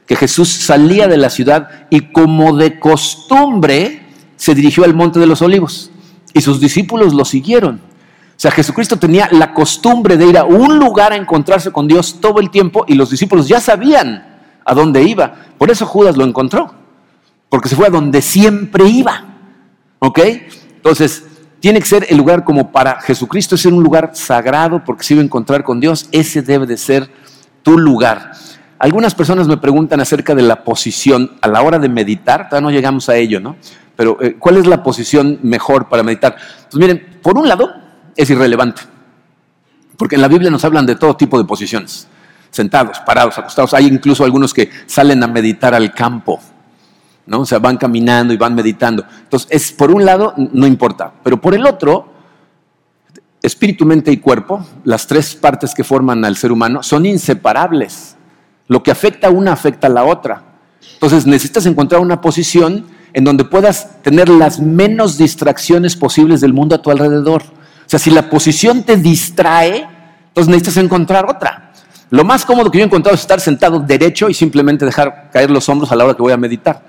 [0.05, 4.03] que Jesús salía de la ciudad y como de costumbre
[4.37, 5.91] se dirigió al monte de los olivos
[6.33, 7.75] y sus discípulos lo siguieron.
[7.75, 12.17] O sea, Jesucristo tenía la costumbre de ir a un lugar a encontrarse con Dios
[12.21, 15.35] todo el tiempo y los discípulos ya sabían a dónde iba.
[15.57, 16.73] Por eso Judas lo encontró,
[17.49, 19.25] porque se fue a donde siempre iba.
[19.99, 20.19] ¿Ok?
[20.75, 21.23] Entonces,
[21.59, 25.21] tiene que ser el lugar como para Jesucristo, es un lugar sagrado porque se iba
[25.21, 26.07] a encontrar con Dios.
[26.11, 27.09] Ese debe de ser
[27.63, 28.31] tu lugar.
[28.79, 32.71] Algunas personas me preguntan acerca de la posición a la hora de meditar, todavía no
[32.71, 33.55] llegamos a ello, ¿no?
[33.95, 36.37] Pero, eh, ¿cuál es la posición mejor para meditar?
[36.69, 37.73] Pues miren, por un lado,
[38.15, 38.83] es irrelevante.
[39.97, 42.07] Porque en la Biblia nos hablan de todo tipo de posiciones.
[42.51, 43.73] Sentados, parados, acostados.
[43.73, 46.39] Hay incluso algunos que salen a meditar al campo.
[47.27, 47.41] ¿No?
[47.41, 49.05] O sea, van caminando y van meditando.
[49.23, 51.13] Entonces, es, por un lado, no importa.
[51.23, 52.11] Pero por el otro,
[53.41, 58.15] espíritu, mente y cuerpo, las tres partes que forman al ser humano, son inseparables.
[58.67, 60.43] Lo que afecta a una afecta a la otra.
[60.93, 66.75] Entonces, necesitas encontrar una posición en donde puedas tener las menos distracciones posibles del mundo
[66.75, 67.43] a tu alrededor.
[67.43, 69.87] O sea, si la posición te distrae,
[70.27, 71.71] entonces necesitas encontrar otra.
[72.09, 75.51] Lo más cómodo que yo he encontrado es estar sentado derecho y simplemente dejar caer
[75.51, 76.83] los hombros a la hora que voy a meditar.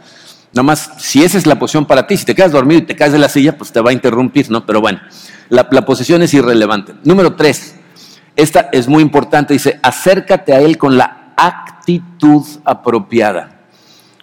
[0.52, 2.96] Nada más, si esa es la posición para ti, si te quedas dormido y te
[2.96, 4.64] caes de la silla, pues te va a interrumpir, ¿no?
[4.64, 5.00] Pero bueno,
[5.48, 6.94] la, la posición es irrelevante.
[7.04, 7.76] Número tres,
[8.34, 13.60] esta es muy importante, dice, acércate a Él con la actitud apropiada.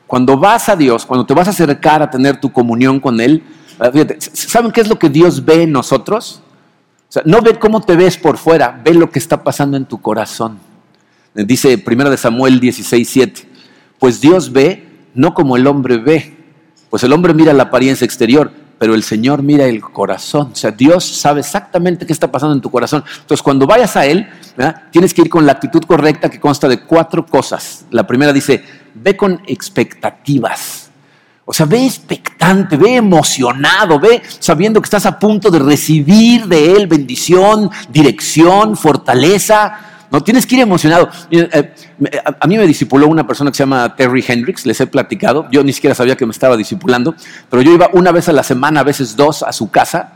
[0.08, 3.44] Cuando vas a Dios, cuando te vas a acercar a tener tu comunión con Él,
[3.92, 6.42] fíjate, ¿saben qué es lo que Dios ve en nosotros?
[7.24, 10.60] no ve cómo te ves por fuera, ve lo que está pasando en tu corazón.
[11.34, 13.48] Dice 1 de Samuel 16, 7.
[14.00, 14.85] Pues Dios ve
[15.16, 16.38] no como el hombre ve.
[16.90, 20.50] Pues el hombre mira la apariencia exterior, pero el Señor mira el corazón.
[20.54, 23.04] O sea, Dios sabe exactamente qué está pasando en tu corazón.
[23.22, 24.28] Entonces, cuando vayas a Él,
[24.92, 27.86] tienes que ir con la actitud correcta que consta de cuatro cosas.
[27.92, 30.90] La primera dice, ve con expectativas.
[31.46, 36.74] O sea, ve expectante, ve emocionado, ve sabiendo que estás a punto de recibir de
[36.74, 39.95] Él bendición, dirección, fortaleza.
[40.16, 41.10] No tienes que ir emocionado.
[41.30, 41.74] Eh,
[42.40, 45.46] a mí me disipuló una persona que se llama Terry Hendricks, les he platicado.
[45.52, 47.16] Yo ni siquiera sabía que me estaba disipulando,
[47.50, 50.14] pero yo iba una vez a la semana, a veces dos, a su casa.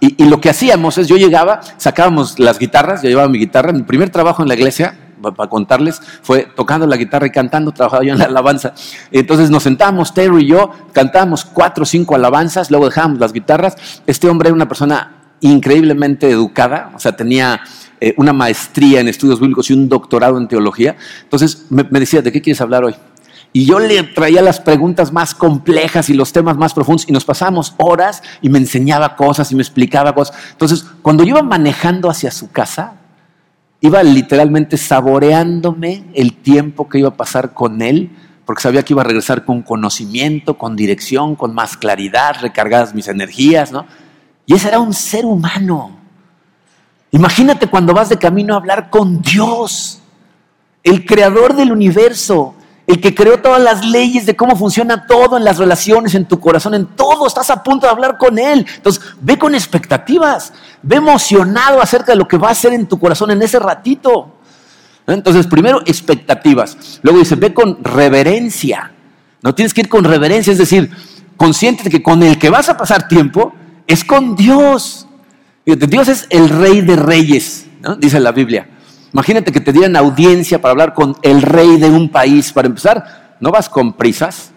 [0.00, 3.72] Y, y, lo que hacíamos es, yo llegaba, sacábamos las guitarras, yo llevaba mi guitarra,
[3.72, 8.02] mi primer trabajo en la iglesia, para contarles, fue tocando la guitarra y cantando, trabajaba
[8.02, 8.74] yo en la alabanza.
[9.12, 13.76] Entonces nos sentamos, Terry y yo, cantábamos cuatro o cinco alabanzas, luego dejábamos las guitarras.
[14.08, 17.60] Este hombre era una persona increíblemente educada, o sea, tenía
[18.00, 20.96] eh, una maestría en estudios bíblicos y un doctorado en teología.
[21.22, 22.94] Entonces me, decía, ¿de qué quieres hablar hoy?
[23.52, 27.24] Y yo le traía las preguntas más complejas y los temas más profundos y nos
[27.24, 30.36] pasábamos horas y me enseñaba cosas y me explicaba cosas.
[30.52, 32.94] Entonces, cuando yo iba manejando hacia su casa,
[33.80, 38.10] iba literalmente saboreándome el tiempo que iba a pasar con él,
[38.46, 43.08] porque sabía que iba a regresar con conocimiento, con dirección, con más claridad, recargadas mis
[43.08, 43.84] energías, ¿no?
[44.50, 45.92] Y ese era un ser humano.
[47.12, 50.00] Imagínate cuando vas de camino a hablar con Dios,
[50.82, 52.56] el creador del universo,
[52.88, 56.40] el que creó todas las leyes de cómo funciona todo en las relaciones, en tu
[56.40, 58.66] corazón, en todo, estás a punto de hablar con Él.
[58.74, 62.98] Entonces, ve con expectativas, ve emocionado acerca de lo que va a hacer en tu
[62.98, 64.34] corazón en ese ratito.
[65.06, 66.98] Entonces, primero, expectativas.
[67.02, 68.90] Luego dice, ve con reverencia.
[69.42, 70.90] No tienes que ir con reverencia, es decir,
[71.36, 73.54] consciente de que con el que vas a pasar tiempo
[73.90, 75.06] es con Dios.
[75.64, 77.66] Dios es el rey de reyes,
[77.98, 78.68] dice la Biblia.
[79.12, 82.52] Imagínate que te dieran audiencia para hablar con el rey de un país.
[82.52, 84.52] Para empezar, no vas con prisas.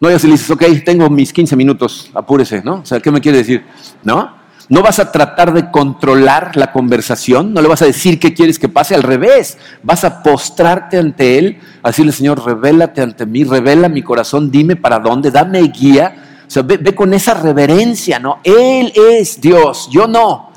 [0.00, 2.76] No vas y le dices, ok, tengo mis 15 minutos, apúrese, ¿no?
[2.76, 3.64] O sea, ¿qué me quiere decir?
[4.02, 4.34] ¿No?
[4.68, 8.58] No vas a tratar de controlar la conversación, no le vas a decir qué quieres
[8.58, 13.44] que pase, al revés, vas a postrarte ante Él, a decirle, Señor, revélate ante mí,
[13.44, 16.31] revela mi corazón, dime para dónde, dame guía.
[16.52, 18.40] Sea, ve, ve con esa reverencia, ¿no?
[18.44, 20.52] Él es Dios, yo no.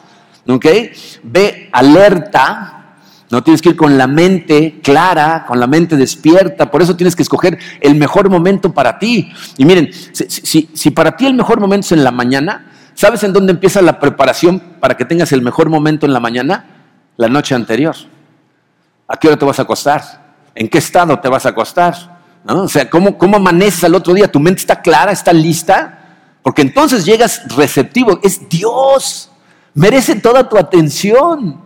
[0.45, 0.65] ¿Ok?
[1.23, 2.97] Ve alerta
[3.31, 6.69] No tienes que ir con la mente clara, con la mente despierta.
[6.69, 9.31] Por eso tienes que escoger el mejor momento para ti.
[9.55, 13.31] Y miren, si, si, para ti el mejor momento es en la mañana, ¿sabes en
[13.31, 16.65] dónde empieza la preparación para que tengas el mejor momento en la mañana?
[17.15, 17.95] La noche anterior.
[19.07, 20.01] ¿A qué hora te vas a acostar?
[20.55, 22.14] ¿En qué estado te vas a acostar?
[22.45, 22.63] ¿No?
[22.63, 24.31] O sea, ¿cómo, ¿cómo amaneces al otro día?
[24.31, 26.39] ¿Tu mente está clara, está lista?
[26.43, 28.19] Porque entonces llegas receptivo.
[28.21, 29.31] Es Dios.
[29.73, 31.59] Merece toda tu atención.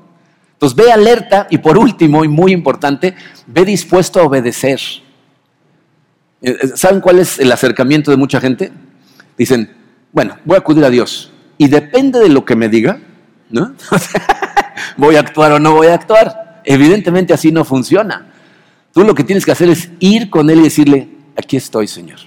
[0.54, 3.16] Entonces ve alerta y por último, y muy importante,
[3.46, 4.80] ve dispuesto a obedecer.
[6.42, 8.72] Eh, eh, ¿Saben cuál es el acercamiento de mucha gente?
[9.38, 9.74] Dicen,
[10.12, 11.32] bueno, voy a acudir a Dios.
[11.58, 13.00] Y depende de lo que me diga,
[13.50, 13.74] ¿no?
[14.98, 16.62] voy a actuar o no voy a actuar.
[16.64, 18.34] Evidentemente así no funciona.
[18.94, 22.20] Tú lo que tienes que hacer es ir con Él y decirle, aquí estoy, Señor.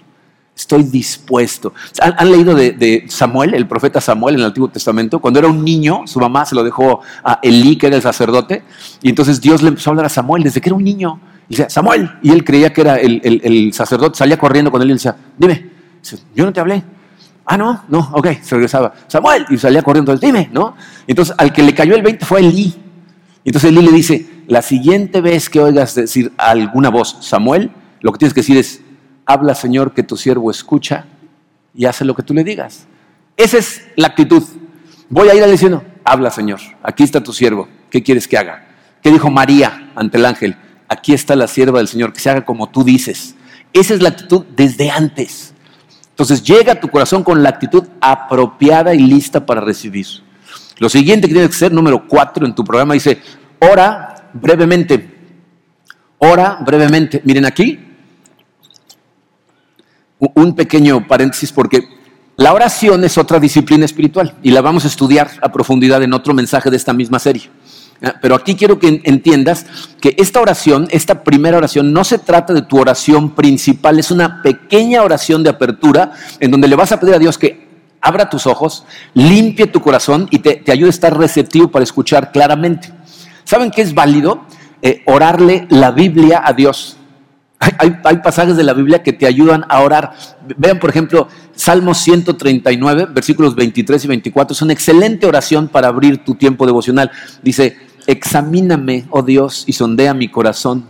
[0.56, 1.72] Estoy dispuesto.
[2.00, 5.18] ¿Han, leído de, Samuel, el profeta Samuel en el Antiguo Testamento?
[5.18, 8.62] Cuando era un niño, su mamá se lo dejó a Elí, que era el sacerdote,
[9.00, 11.18] y entonces Dios le empezó a hablar a Samuel desde que era un niño.
[11.48, 14.92] Y decía, Samuel, y él creía que era el, sacerdote, salía corriendo con él y
[14.92, 15.70] decía, dime,
[16.34, 16.82] yo no te hablé.
[17.44, 18.92] Ah, no, no, ok, se regresaba.
[19.08, 20.76] Samuel, y salía corriendo, dime, ¿no?
[21.06, 22.74] Entonces al que le cayó el 20 fue Elí.
[23.44, 28.18] Entonces Elí le dice, la siguiente vez que oigas decir alguna voz, Samuel, lo que
[28.18, 28.80] tienes que decir es,
[29.26, 31.06] habla Señor que tu siervo escucha
[31.74, 32.86] y hace lo que tú le digas.
[33.36, 34.42] Esa es la actitud.
[35.08, 38.66] Voy a ir diciendo, habla Señor, aquí está tu siervo, ¿qué quieres que haga?
[39.02, 40.56] ¿Qué dijo María ante el ángel?
[40.88, 43.34] Aquí está la sierva del Señor, que se haga como tú dices.
[43.72, 45.54] Esa es la actitud desde antes.
[46.10, 50.06] Entonces llega a tu corazón con la actitud apropiada y lista para recibir.
[50.78, 53.20] Lo siguiente que tienes que ser, número cuatro en tu programa, dice,
[53.58, 55.10] ora brevemente.
[56.18, 57.20] Ora brevemente.
[57.24, 57.78] Miren aquí,
[60.18, 61.88] un pequeño paréntesis porque
[62.36, 66.32] la oración es otra disciplina espiritual y la vamos a estudiar a profundidad en otro
[66.32, 67.50] mensaje de esta misma serie.
[68.02, 69.66] Ah, pero aquí quiero que entiendas
[70.00, 74.42] que esta oración, esta primera oración, no se trata de tu oración principal, es una
[74.42, 77.71] pequeña oración de apertura en donde le vas a pedir a Dios que
[78.02, 78.84] abra tus ojos,
[79.14, 82.92] limpie tu corazón y te, ayude a estar receptivo para escuchar claramente.
[83.44, 84.42] ¿Saben qué es válido?
[84.82, 86.98] Eh, orarle la Biblia a Dios.
[87.78, 90.14] Hay, pasajes de la Biblia que te ayudan a orar.
[90.56, 94.52] Vean, por ejemplo, Salmos 139, versículos 23 y 24.
[94.52, 97.12] Es una excelente oración para abrir tu tiempo devocional.
[97.40, 97.76] Dice,
[98.08, 100.86] examíname, oh Dios, y sondea mi corazón.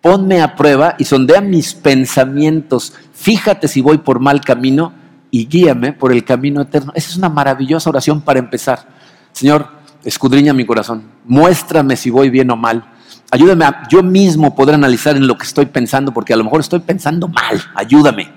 [0.00, 2.94] Ponme a prueba y sondea mis pensamientos.
[3.12, 4.92] Fíjate si voy por mal camino
[5.30, 6.92] y guíame por el camino eterno.
[6.94, 8.88] Esa es una maravillosa oración para empezar.
[9.32, 9.68] Señor,
[10.04, 11.04] escudriña mi corazón.
[11.24, 12.84] Muéstrame si voy bien o mal
[13.30, 16.60] Ayúdame a yo mismo poder analizar en lo que estoy pensando, porque a lo mejor
[16.60, 17.60] estoy pensando mal.
[17.74, 18.30] Ayúdame.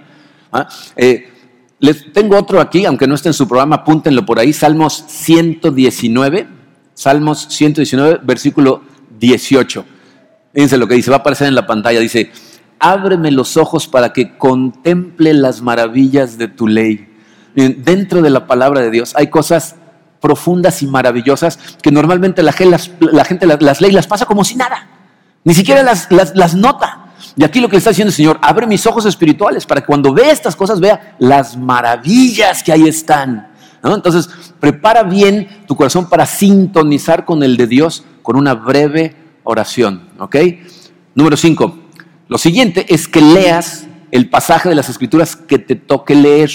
[0.51, 0.67] ¿Ah?
[0.97, 1.29] Eh,
[1.79, 4.51] les tengo otro aquí, aunque no esté en su programa, apúntenlo por ahí.
[4.51, 6.47] Salmos 119,
[6.93, 8.83] Salmos 119, versículo
[9.17, 9.85] 18.
[10.53, 12.01] Fíjense lo que dice, va a aparecer en la pantalla.
[12.01, 12.29] Dice,
[12.81, 17.07] ábreme los ojos para que contemple las maravillas de tu ley.
[17.55, 19.75] Dentro de la palabra de Dios hay cosas
[20.21, 22.77] profundas y maravillosas que normalmente la, gente
[23.45, 24.87] las, lee y las pasa como si nada.
[25.43, 27.13] Ni siquiera las, las, nota.
[27.35, 30.13] Y aquí lo que está diciendo el Señor, abre mis ojos espirituales para que cuando
[30.13, 33.47] vea estas cosas vea las maravillas que ahí están.
[33.83, 40.09] Entonces, prepara bien tu corazón para sintonizar con el de Dios con una breve oración.
[40.19, 40.35] ¿Ok?
[41.15, 41.79] Número 5.
[42.31, 46.49] Lo siguiente es que leas el pasaje de las escrituras que te toque leer.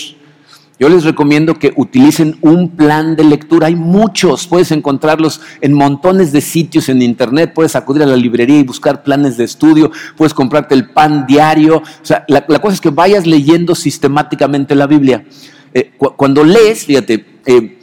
[0.80, 3.66] Yo les recomiendo que utilicen un plan de lectura.
[3.66, 8.58] Hay muchos, puedes encontrarlos en montones de sitios en internet, puedes acudir a la librería
[8.58, 11.76] y buscar planes de estudio, puedes comprarte el pan diario.
[11.76, 15.26] O sea, la, cosa es que vayas leyendo sistemáticamente la Biblia.
[15.74, 17.78] Eh, cuando lees, fíjate, eh,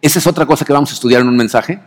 [0.00, 1.80] esa es otra cosa que vamos a estudiar en un mensaje.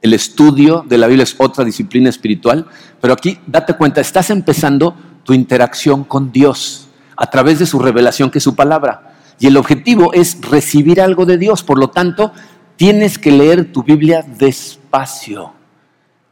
[0.00, 2.66] El estudio de la Biblia es otra disciplina espiritual,
[3.00, 8.30] pero aquí date cuenta, estás empezando tu interacción con Dios a través de su revelación
[8.30, 9.14] que es su palabra.
[9.40, 11.62] Y el objetivo es recibir algo de Dios.
[11.62, 12.32] Por lo tanto,
[12.76, 15.52] tienes que leer tu Biblia despacio.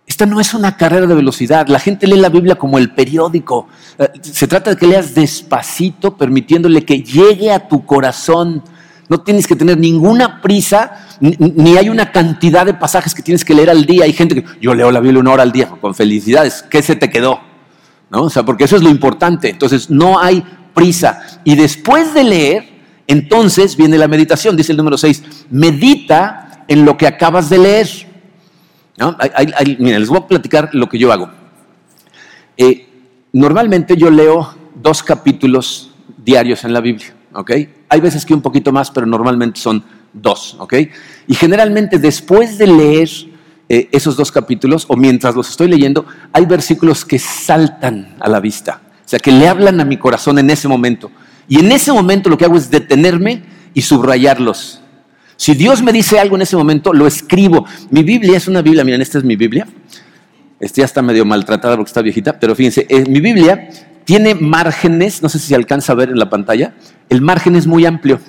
[0.07, 1.67] Esta no es una carrera de velocidad.
[1.67, 3.67] La gente lee la Biblia como el periódico.
[3.99, 8.62] Eh, se trata de que leas despacito, permitiéndole que llegue a tu corazón.
[9.09, 13.55] No tienes que tener ninguna prisa, ni hay una cantidad de pasajes que tienes que
[13.55, 14.05] leer al día.
[14.05, 16.65] Hay gente que, yo leo la Biblia una hora al día, con felicidades.
[16.69, 17.41] ¿Qué se te quedó?
[18.11, 18.25] ¿No?
[18.25, 19.49] O sea, porque eso es lo importante.
[19.49, 20.45] Entonces, no hay
[20.75, 21.23] prisa.
[21.45, 22.69] Y después de leer,
[23.07, 27.89] entonces viene la meditación, dice el número 6, medita en lo que acabas de leer.
[29.79, 31.31] miren, les voy a platicar lo que yo hago.
[32.57, 32.89] Eh,
[33.33, 37.53] normalmente yo leo dos capítulos diarios en la Biblia, ¿ok?
[37.89, 40.74] Hay veces que un poquito más, pero normalmente son dos, ¿ok?
[41.26, 43.09] Y generalmente después de leer
[43.68, 48.41] eh, esos dos capítulos, o mientras los estoy leyendo, hay versículos que saltan a la
[48.41, 51.11] vista, o sea, que le hablan a mi corazón en ese momento.
[51.49, 54.80] Y en ese momento lo que hago es detenerme y subrayarlos.
[55.37, 57.66] Si Dios me dice algo en ese momento, lo escribo.
[57.91, 59.66] Mi Biblia es una Biblia, miren, esta es mi Biblia.
[60.59, 63.68] Esta ya está medio maltratada porque está viejita, pero fíjense, eh, mi Biblia
[64.07, 66.75] tiene márgenes, no sé si se alcanza a ver en la pantalla,
[67.09, 68.21] el margen es muy amplio.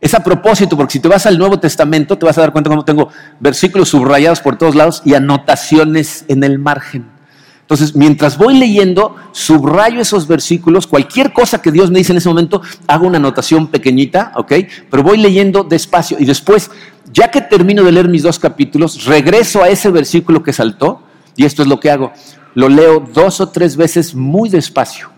[0.00, 2.68] Es a propósito, porque si te vas al Nuevo Testamento, te vas a dar cuenta
[2.68, 7.06] cómo tengo versículos subrayados por todos lados y anotaciones en el margen.
[7.60, 12.28] Entonces, mientras voy leyendo, subrayo esos versículos, cualquier cosa que Dios me dice en ese
[12.28, 14.52] momento, hago una anotación pequeñita, ¿ok?
[14.90, 16.70] Pero voy leyendo despacio y después,
[17.12, 21.02] ya que termino de leer mis dos capítulos, regreso a ese versículo que saltó
[21.36, 22.12] y esto es lo que hago.
[22.56, 25.10] Lo leo dos o tres veces muy despacio.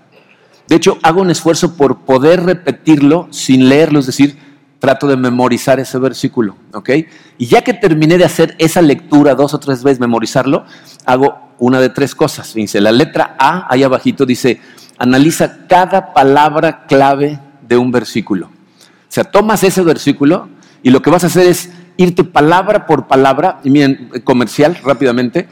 [0.66, 4.36] De hecho, hago un esfuerzo por poder repetirlo sin leerlo, es decir,
[4.80, 6.91] trato de memorizar ese versículo, ¿ok?
[7.39, 10.64] Y ya que terminé de hacer esa lectura dos o tres veces, memorizarlo,
[11.07, 12.55] hago una de tres cosas.
[12.55, 14.61] Dice, la letra A, ahí abajito, dice,
[14.99, 18.47] analiza cada palabra clave de un versículo.
[18.47, 20.49] O sea, tomas ese versículo
[20.82, 25.49] y lo que vas a hacer es irte palabra por palabra, y miren, comercial, rápidamente.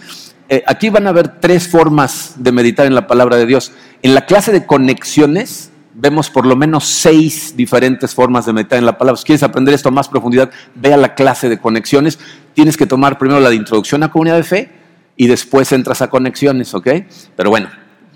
[0.48, 3.72] Eh, aquí van a ver tres formas de meditar en la palabra de Dios.
[4.02, 8.86] En la clase de conexiones vemos por lo menos seis diferentes formas de meditar en
[8.86, 9.18] la palabra.
[9.18, 12.18] Si quieres aprender esto a más profundidad, ve a la clase de conexiones.
[12.54, 14.70] Tienes que tomar primero la de introducción a comunidad de fe,
[15.16, 16.88] y después entras a conexiones, ¿ok?
[17.34, 17.68] Pero bueno,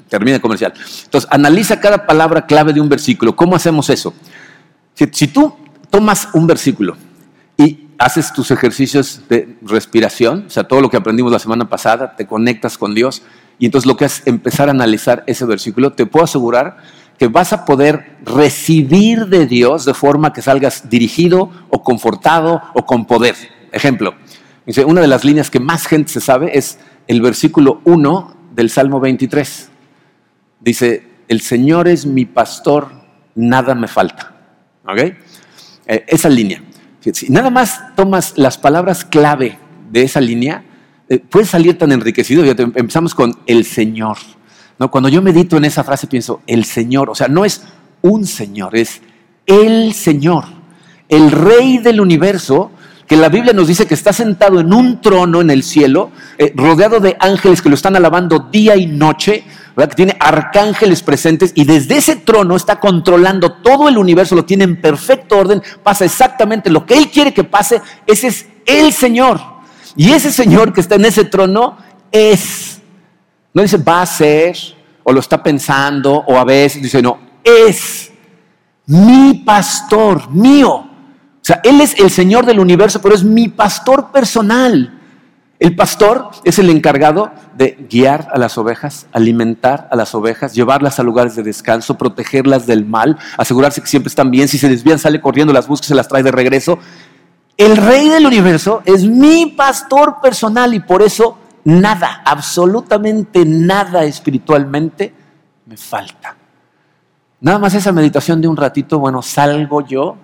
[0.09, 0.75] termina el comercial.
[1.05, 3.35] Entonces, analiza cada palabra clave de un versículo.
[3.35, 4.15] ¿Cómo hacemos eso?
[5.13, 5.57] Si, tú
[5.89, 6.97] tomas un versículo
[8.01, 12.27] haces tus ejercicios de respiración, o sea, todo lo que aprendimos la semana pasada, te
[12.27, 13.23] conectas con Dios
[13.59, 16.79] y entonces lo que es empezar a analizar ese versículo, te puedo asegurar
[17.19, 22.87] que vas a poder recibir de Dios de forma que salgas dirigido o confortado o
[22.87, 23.37] con poder.
[23.71, 24.15] Ejemplo,
[24.87, 28.99] una de las líneas que más gente se sabe es el versículo 1 del Salmo
[28.99, 29.69] 23.
[30.61, 32.93] Dice, el Señor es mi pastor,
[33.35, 34.35] nada me falta.
[34.87, 34.99] ¿Ok?
[34.99, 36.63] Eh, esa línea.
[37.01, 39.59] Si nada más tomas las palabras clave
[39.91, 40.65] de esa línea,
[41.09, 42.45] eh, puedes salir tan enriquecido.
[42.45, 44.19] empezamos con el Señor.
[44.79, 44.91] ¿no?
[44.91, 47.65] Cuando yo medito en esa frase pienso, el Señor, o sea, no es
[48.03, 49.03] un Señor, es
[49.47, 50.45] el Señor,
[51.09, 52.71] el Rey del universo
[53.11, 56.53] que la Biblia nos dice que está sentado en un trono en el cielo, eh,
[56.55, 59.43] rodeado de ángeles que lo están alabando día y noche,
[59.77, 64.63] que tiene arcángeles presentes y desde ese trono está controlando todo el universo, lo tiene
[64.63, 69.41] en perfecto orden, pasa exactamente lo que Él quiere que pase, ese es el Señor.
[69.97, 71.79] Y ese Señor que está en ese trono
[72.13, 72.81] es,
[73.53, 74.57] no dice va a ser,
[75.03, 78.13] o lo está pensando, o a veces dice, no, es
[78.87, 80.90] mi pastor, mío.
[81.51, 84.97] Sea, Él es el Señor del universo, pero es mi pastor personal.
[85.59, 91.01] El pastor es el encargado de guiar a las ovejas, alimentar a las ovejas, llevarlas
[91.01, 94.47] a lugares de descanso, protegerlas del mal, asegurarse que siempre están bien.
[94.47, 96.79] Si se desvían, sale corriendo, las busca, se las trae de regreso.
[97.57, 105.13] El rey del universo es mi pastor personal y por eso nada, absolutamente nada espiritualmente
[105.67, 106.37] me falta.
[107.41, 110.17] Nada más esa meditación de un ratito, bueno, salgo yo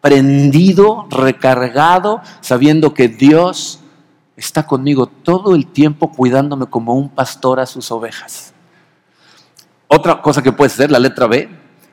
[0.00, 3.80] prendido, recargado, sabiendo que Dios
[4.36, 8.54] está conmigo todo el tiempo cuidándome como un pastor a sus ovejas.
[9.86, 11.48] Otra cosa que puedes hacer, la letra B,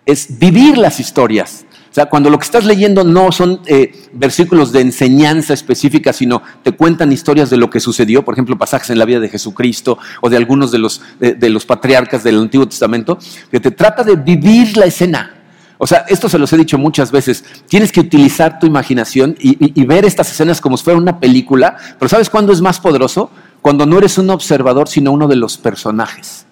[0.06, 1.66] es vivir las historias.
[1.90, 6.44] O sea, cuando lo que estás leyendo no son eh, versículos de enseñanza específica, sino
[6.64, 9.98] te cuentan historias de lo que sucedió, por ejemplo, pasajes en la vida de Jesucristo
[10.22, 13.18] o de algunos de los, de los patriarcas del Antiguo Testamento,
[13.50, 15.37] que te trata de vivir la escena.
[15.78, 17.44] O sea, esto se los he dicho muchas veces.
[17.68, 21.78] Tienes que utilizar tu imaginación y, ver estas escenas como si fuera una película.
[22.00, 23.30] Pero ¿sabes cuándo es más poderoso?
[23.62, 26.46] Cuando no eres un observador, sino uno de los personajes.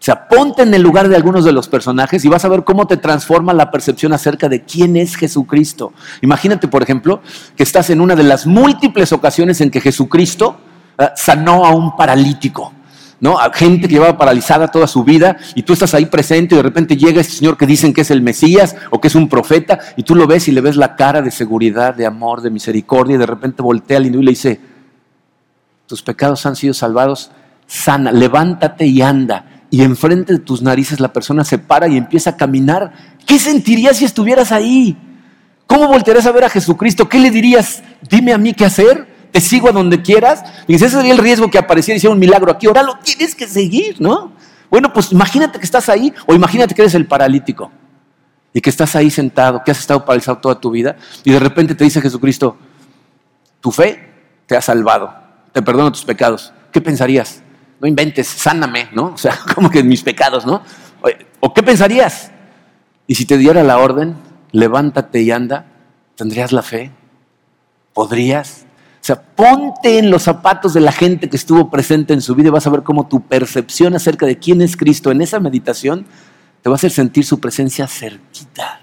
[0.00, 2.64] O sea, ponte en el lugar de algunos de los personajes y vas a ver
[2.64, 5.94] cómo te transforma la percepción acerca de quién es Jesucristo.
[6.20, 7.22] Imagínate, por ejemplo,
[7.56, 10.58] que estás en una de las múltiples ocasiones en que Jesucristo
[10.98, 12.72] ah, sanó a un paralítico.
[13.24, 13.38] ¿No?
[13.54, 16.94] Gente que llevaba paralizada toda su vida y tú estás ahí presente y de repente
[16.94, 20.02] llega este señor que dicen que es el Mesías o que es un profeta y
[20.02, 23.18] tú lo ves y le ves la cara de seguridad, de amor, de misericordia y
[23.18, 24.60] de repente voltea al individuo y le dice,
[25.86, 27.30] tus pecados han sido salvados,
[27.66, 29.46] sana, levántate y anda.
[29.70, 32.92] Y enfrente de tus narices la persona se para y empieza a caminar.
[33.24, 34.98] ¿Qué sentirías si estuvieras ahí?
[35.66, 37.08] ¿Cómo voltearías a ver a Jesucristo?
[37.08, 37.82] ¿Qué le dirías?
[38.06, 40.44] Dime a mí qué hacer te sigo a donde quieras.
[40.68, 42.68] Y ese sería el riesgo que apareciera y hiciera un milagro aquí.
[42.68, 44.30] Ahora lo tienes que seguir, ¿no?
[44.70, 47.72] Bueno, pues imagínate que estás ahí o imagínate que eres el paralítico
[48.52, 51.74] y que estás ahí sentado, que has estado paralizado toda tu vida y de repente
[51.74, 52.56] te dice Jesucristo,
[53.60, 54.08] tu fe
[54.46, 55.12] te ha salvado,
[55.50, 57.42] te perdono tus pecados, ¿qué pensarías?
[57.80, 59.06] No inventes, sáname, ¿no?
[59.14, 60.62] O sea, como que mis pecados, ¿no?
[61.40, 62.30] ¿O qué pensarías?
[63.08, 64.14] Y si te diera la orden,
[64.52, 65.66] levántate y anda,
[66.14, 66.92] ¿tendrías la fe?
[67.92, 68.63] ¿Podrías?
[69.04, 72.50] Sea, ponte en los zapatos de la gente que estuvo presente en su vida y
[72.50, 76.06] vas a ver cómo tu percepción acerca de quién es Cristo en esa meditación
[76.62, 78.80] te va a hacer sentir su presencia cerquita.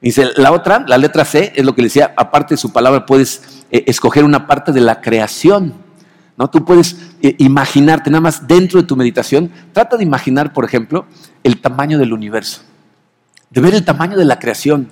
[0.00, 3.04] Dice, la otra, la letra C, es lo que le decía, aparte de su palabra,
[3.04, 5.74] puedes eh, escoger una parte de la creación.
[6.38, 6.48] ¿no?
[6.48, 11.04] Tú puedes eh, imaginarte, nada más dentro de tu meditación, trata de imaginar, por ejemplo,
[11.44, 12.62] el tamaño del universo,
[13.50, 14.88] de ver el tamaño de la creación.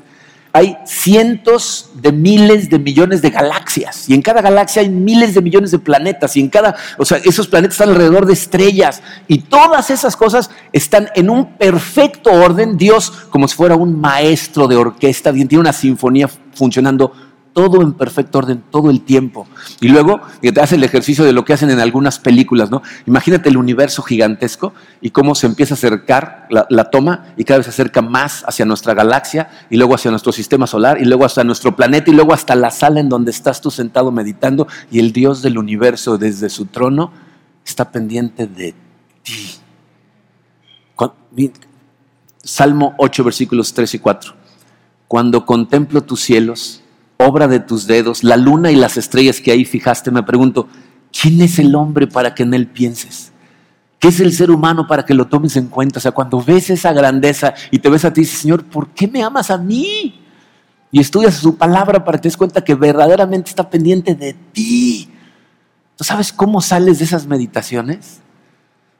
[0.52, 5.42] Hay cientos de miles de millones de galaxias y en cada galaxia hay miles de
[5.42, 9.38] millones de planetas y en cada, o sea, esos planetas están alrededor de estrellas y
[9.38, 12.76] todas esas cosas están en un perfecto orden.
[12.76, 17.12] Dios, como si fuera un maestro de orquesta, tiene una sinfonía funcionando
[17.58, 19.48] todo en perfecto orden, todo el tiempo.
[19.80, 22.82] Y luego te hace el ejercicio de lo que hacen en algunas películas, ¿no?
[23.04, 27.66] Imagínate el universo gigantesco y cómo se empieza a acercar la, toma y cada vez
[27.66, 31.42] se acerca más hacia nuestra galaxia y luego hacia nuestro sistema solar y luego hasta
[31.42, 35.12] nuestro planeta y luego hasta la sala en donde estás tú sentado meditando y el
[35.12, 37.10] Dios del universo desde su trono
[37.66, 38.72] está pendiente de
[39.24, 39.58] ti.
[42.44, 44.32] Salmo 8, versículos 3 y 4.
[45.08, 46.84] Cuando contemplo tus cielos,
[47.18, 50.68] obra de tus dedos, la luna y las estrellas que ahí fijaste, me pregunto,
[51.12, 53.32] ¿quién es el hombre para que en él pienses?
[53.98, 55.98] ¿Qué es el ser humano para que lo tomes en cuenta?
[55.98, 59.08] O sea, cuando ves esa grandeza y te ves a ti, dices, Señor, ¿por qué
[59.08, 60.20] me amas a mí?
[60.92, 65.10] Y estudias su palabra para que te des cuenta que verdaderamente está pendiente de ti.
[65.96, 68.20] ¿Tú sabes cómo sales de esas meditaciones?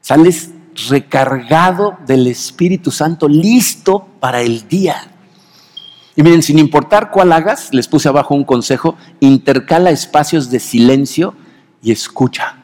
[0.01, 0.51] Sales
[0.89, 4.95] recargado del Espíritu Santo, listo para el día.
[6.19, 11.33] Y miren, sin importar cuál hagas, les puse abajo un consejo, intercala espacios de silencio
[11.81, 12.57] y escucha.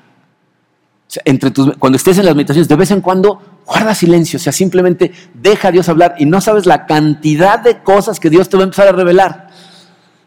[1.24, 4.52] entre tus, cuando estés en las meditaciones, de vez en cuando guarda silencio, o sea,
[4.52, 8.58] simplemente deja a Dios hablar y no sabes la cantidad de cosas que Dios te
[8.58, 9.48] va a empezar a revelar.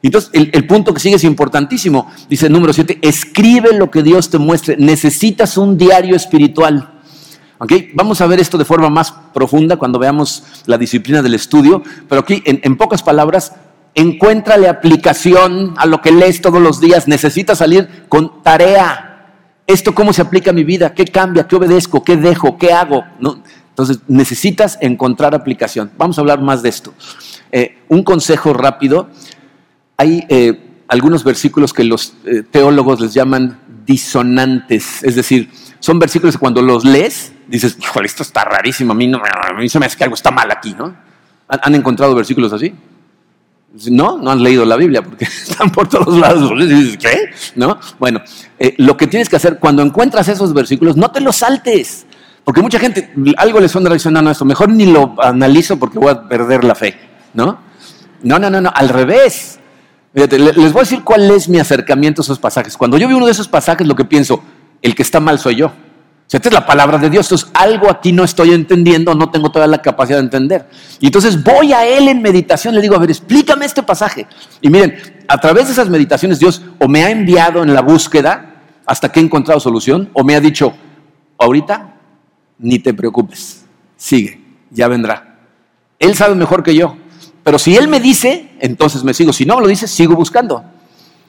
[0.00, 2.10] Entonces, el, el punto que sigue es importantísimo.
[2.30, 4.78] Dice número 7, escribe lo que Dios te muestre.
[4.78, 6.97] Necesitas un diario espiritual.
[7.94, 12.20] Vamos a ver esto de forma más profunda cuando veamos la disciplina del estudio, pero
[12.20, 13.52] aquí en, pocas palabras,
[13.94, 19.04] encuéntrale aplicación a lo que lees todos los días, necesitas salir con tarea.
[19.66, 20.94] ¿Esto cómo se aplica a mi vida?
[20.94, 21.48] ¿Qué cambia?
[21.48, 22.04] ¿Qué obedezco?
[22.04, 22.56] ¿Qué dejo?
[22.56, 23.04] ¿Qué hago?
[23.70, 25.90] Entonces necesitas encontrar aplicación.
[25.98, 26.94] Vamos a hablar más de esto.
[27.50, 29.08] Eh, un consejo rápido.
[29.96, 35.50] Hay eh, algunos versículos que los eh, teólogos les llaman disonantes, es decir,
[35.80, 39.54] son versículos que cuando los lees dices, híjole, esto está rarísimo, a mí, no, a
[39.54, 40.94] mí se me hace que algo está mal aquí, ¿no?
[41.48, 42.74] ¿Han, encontrado versículos así?
[43.90, 46.52] No, no han leído la Biblia porque están por todos lados.
[47.00, 47.30] ¿Qué?
[47.56, 47.78] ¿No?
[47.98, 48.20] Bueno,
[48.58, 52.06] eh, lo que tienes que hacer cuando encuentras esos versículos, no te los saltes.
[52.44, 56.10] Porque mucha gente, algo le suena reaccionando a esto, mejor ni lo analizo porque voy
[56.10, 56.98] a perder la fe,
[57.34, 57.58] ¿no?
[58.22, 59.58] No, no, no, no, al revés.
[60.14, 62.76] les voy a decir cuál es mi acercamiento a esos pasajes.
[62.76, 64.42] Cuando yo veo uno de esos pasajes, lo que pienso,
[64.80, 65.72] el que está mal soy yo.
[66.30, 67.26] Esta es la palabra de Dios.
[67.26, 70.68] Entonces, algo aquí no estoy entendiendo, no tengo toda la capacidad de entender.
[71.00, 74.26] Y entonces voy a Él en meditación, le digo, a ver, explícame este pasaje.
[74.60, 74.94] Y miren,
[75.26, 79.20] a través de esas meditaciones, Dios o me ha enviado en la búsqueda hasta que
[79.20, 80.74] he encontrado solución, o me ha dicho,
[81.38, 81.94] ahorita
[82.58, 83.64] ni te preocupes,
[83.96, 85.38] sigue, ya vendrá.
[85.98, 86.96] Él sabe mejor que yo.
[87.42, 89.32] Pero si Él me dice, entonces me sigo.
[89.32, 90.62] Si no lo dice, sigo buscando.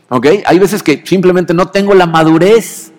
[0.09, 0.27] ¿Ok?
[0.45, 2.91] Hay veces que simplemente no tengo la madurez.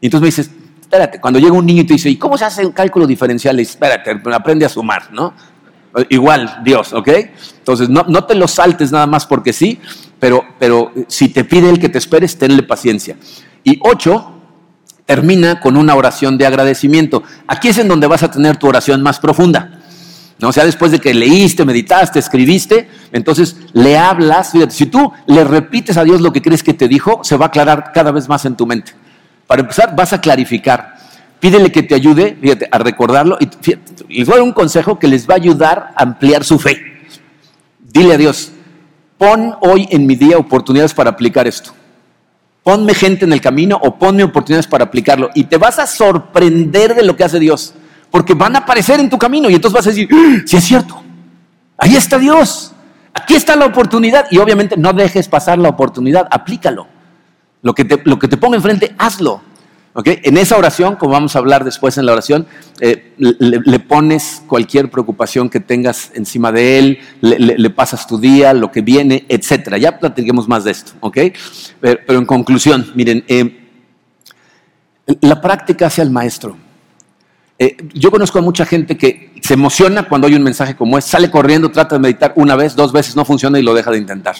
[0.00, 0.61] Y entonces me dices,
[0.92, 3.58] espérate, cuando llega un niño y te dice, ¿y cómo se hace un cálculo diferencial?
[3.58, 5.32] espérate, aprende a sumar, ¿no?
[6.10, 7.08] Igual, Dios, ¿ok?
[7.58, 9.80] Entonces, no, te lo saltes nada más porque sí,
[10.18, 13.16] pero, pero si te pide el que te esperes, tenle paciencia.
[13.64, 14.34] Y ocho,
[15.06, 17.22] termina con una oración de agradecimiento.
[17.46, 19.80] Aquí es en donde vas a tener tu oración más profunda.
[20.40, 20.48] ¿no?
[20.48, 24.52] O sea, después de que leíste, meditaste, escribiste, entonces le hablas.
[24.52, 27.46] Fíjate, si tú le repites a Dios lo que crees que te dijo, se va
[27.46, 28.92] a aclarar cada vez más en tu mente.
[29.52, 30.96] Para empezar, vas a clarificar.
[31.38, 33.36] Pídele que te ayude, fíjate, a recordarlo.
[33.38, 36.58] Y les voy a dar un consejo que les va a ayudar a ampliar su
[36.58, 36.80] fe.
[37.78, 38.50] Dile a Dios,
[39.18, 41.72] pon hoy en mi día oportunidades para aplicar esto.
[42.62, 45.28] Ponme gente en el camino o ponme oportunidades para aplicarlo.
[45.34, 47.74] Y te vas a sorprender de lo que hace Dios.
[48.10, 50.40] Porque van a aparecer en tu camino y entonces vas a decir, ¡Ah!
[50.46, 51.02] si es cierto,
[51.76, 52.72] ahí está Dios.
[53.12, 54.28] Aquí está la oportunidad.
[54.30, 56.91] Y obviamente no dejes pasar la oportunidad, aplícalo.
[57.62, 59.40] Lo que te, lo que te ponga enfrente, hazlo.
[59.94, 60.20] ¿Okay?
[60.22, 62.46] En esa oración, como vamos a hablar después en la oración,
[62.80, 68.70] eh, le, pones cualquier preocupación que tengas encima de él, le, pasas tu día, lo
[68.70, 69.76] que viene, etcétera.
[69.76, 71.18] Ya platiquemos más de esto, ¿ok?
[71.80, 73.58] Pero, en conclusión, miren, eh,
[75.20, 76.56] La práctica hace al maestro.
[77.58, 81.10] Eh, yo conozco a mucha gente que se emociona cuando hay un mensaje como este,
[81.10, 83.98] sale corriendo, trata de meditar una vez, dos veces, no funciona y lo deja de
[83.98, 84.36] intentar.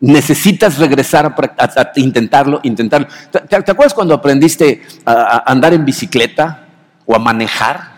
[0.00, 3.08] Necesitas regresar a, intentarlo, intentarlo.
[3.30, 6.66] ¿Te, acuerdas cuando aprendiste a, andar en bicicleta
[7.06, 7.92] o a manejar?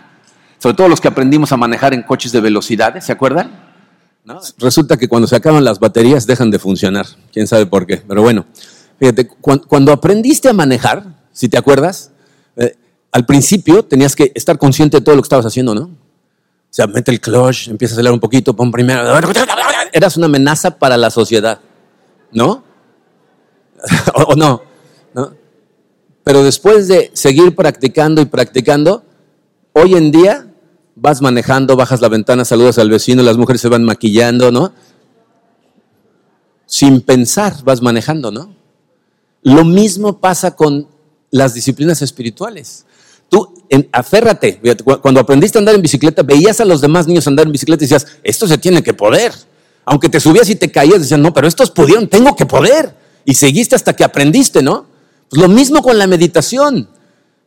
[0.59, 3.51] Sobre todo los que aprendimos a manejar en coches de velocidades, ¿se acuerdan?
[4.57, 7.05] Resulta que cuando se acaban las baterías dejan de funcionar.
[7.31, 7.97] Quién sabe por qué.
[7.97, 8.45] Pero bueno,
[8.99, 12.11] fíjate, cuando, aprendiste a manejar, si te acuerdas,
[12.55, 12.75] eh,
[13.11, 16.04] al principio tenías que estar consciente de todo lo que estabas haciendo, ¿no?
[16.75, 19.01] O sea, mete el clutch, empieza a acelerar un poquito, pon primero.
[19.93, 21.61] Eras una amenaza para la sociedad,
[22.33, 22.65] ¿no?
[24.13, 24.61] o, ¿no?
[26.25, 29.05] Pero después de seguir practicando y practicando,
[29.71, 30.51] hoy en día
[30.95, 34.73] vas manejando, bajas la ventana, saludas al vecino, las mujeres se van maquillando, ¿no?
[36.65, 38.53] Sin pensar vas manejando, ¿no?
[39.43, 40.89] Lo mismo pasa con
[41.31, 42.85] las disciplinas espirituales.
[43.35, 43.53] Tú,
[43.91, 44.61] aférrate,
[45.01, 47.87] cuando aprendiste a andar en bicicleta, veías a los demás niños andar en bicicleta y
[47.87, 49.33] decías, esto se tiene que poder.
[49.83, 52.95] Aunque te subías y te caías, decías, no, pero estos pudieron, tengo que poder.
[53.25, 54.85] Y seguiste hasta que aprendiste, ¿no?
[55.29, 56.89] Pues lo mismo con la meditación.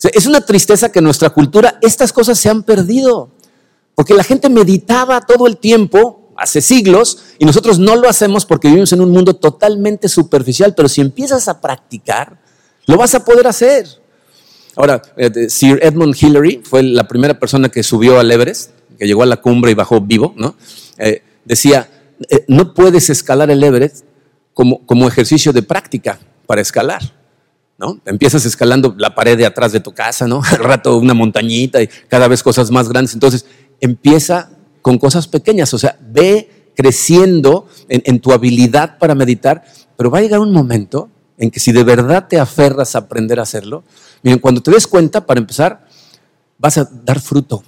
[0.02, 3.30] es una tristeza que en nuestra cultura estas cosas se han perdido.
[3.94, 8.68] Porque la gente meditaba todo el tiempo, hace siglos, y nosotros no lo hacemos porque
[8.68, 12.38] vivimos en un mundo totalmente superficial, pero si empiezas a practicar,
[12.84, 13.86] lo vas a poder hacer.
[14.78, 15.02] Ahora,
[15.48, 19.38] Sir Edmund Hillary fue la primera persona que subió al Everest, que llegó a la
[19.38, 20.54] cumbre y bajó vivo, ¿no?
[20.98, 21.90] Eh, decía,
[22.30, 24.04] eh, no puedes escalar el Everest
[24.54, 27.02] como, como ejercicio de práctica para escalar.
[27.76, 28.00] ¿No?
[28.06, 30.42] Empiezas escalando la pared de atrás de tu casa, ¿no?
[30.50, 33.14] Al rato una montañita y cada vez cosas más grandes.
[33.14, 33.46] Entonces,
[33.80, 34.50] empieza
[34.80, 39.64] con cosas pequeñas, o sea, ve creciendo en, tu habilidad para meditar,
[39.96, 43.38] pero va a llegar un momento en que si de verdad te aferras a aprender
[43.38, 43.84] a hacerlo,
[44.22, 45.86] miren, cuando te des cuenta, para empezar,
[46.58, 47.62] vas a dar fruto.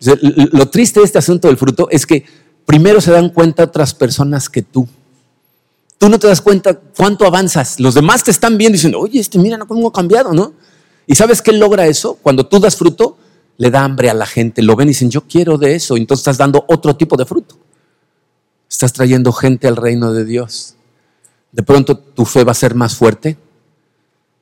[0.00, 2.24] Lo triste de este asunto del fruto es que
[2.64, 4.88] primero se dan cuenta otras personas que tú.
[5.98, 7.80] Tú no te das cuenta cuánto avanzas.
[7.80, 10.52] Los demás te están viendo y dicen, oye, este mira cómo ha cambiado, ¿no?
[11.06, 12.18] ¿Y sabes qué logra eso?
[12.22, 13.18] Cuando tú das fruto,
[13.56, 16.20] le da hambre a la gente, lo ven y dicen, yo quiero de eso, entonces
[16.20, 17.56] estás dando otro tipo de fruto.
[18.70, 20.76] Estás trayendo gente al reino de Dios.
[21.52, 23.38] De pronto tu fe va a ser más fuerte,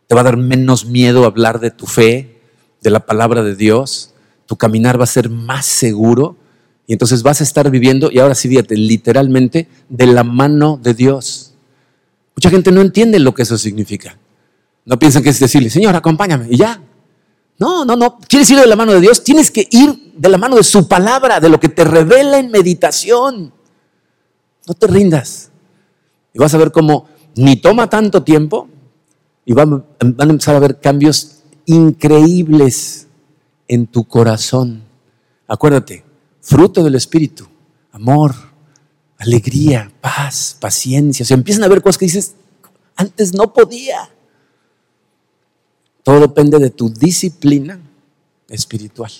[0.07, 2.41] te va a dar menos miedo hablar de tu fe,
[2.81, 4.15] de la palabra de Dios,
[4.47, 6.37] tu caminar va a ser más seguro
[6.87, 10.95] y entonces vas a estar viviendo, y ahora sí, fíjate, literalmente de la mano de
[10.95, 11.55] Dios.
[12.37, 14.17] Mucha gente no entiende lo que eso significa.
[14.85, 16.81] No piensan que es decirle, Señor, acompáñame, y ya,
[17.59, 18.19] no, no, no.
[18.29, 19.25] ¿Quieres ir de la mano de Dios?
[19.25, 22.51] Tienes que ir de la mano de su palabra, de lo que te revela en
[22.51, 23.53] meditación.
[24.67, 25.51] No te rindas.
[26.37, 28.69] Y vas a ver cómo ni toma tanto tiempo
[29.47, 33.07] y van, a empezar a ver cambios increíbles
[33.67, 34.83] en tu corazón.
[35.49, 36.05] Acuérdate,
[36.43, 37.49] fruto del Espíritu,
[37.91, 38.35] amor,
[39.17, 41.25] alegría, paz, paciencia.
[41.25, 42.35] O empiezan a ver cosas que dices,
[42.97, 44.11] antes no podía.
[46.03, 47.81] Todo depende de tu disciplina
[48.47, 49.11] espiritual.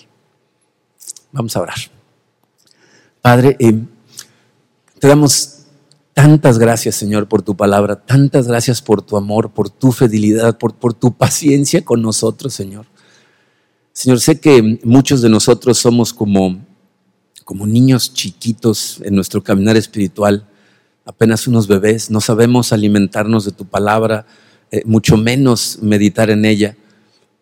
[1.31, 1.79] Vamos a orar.
[3.23, 3.73] Padre, eh,
[4.99, 5.56] te damos
[6.17, 10.95] tantas gracias, Señor, por tu palabra, tantas gracias por tu amor, por tu fidelidad, por,
[10.95, 12.87] tu paciencia con nosotros, Señor.
[13.93, 16.65] Señor, sé que muchos de nosotros somos como,
[17.45, 20.47] como niños chiquitos en nuestro caminar espiritual,
[21.05, 24.25] apenas unos bebés, no sabemos alimentarnos de tu palabra,
[24.71, 26.75] eh, mucho menos meditar en ella.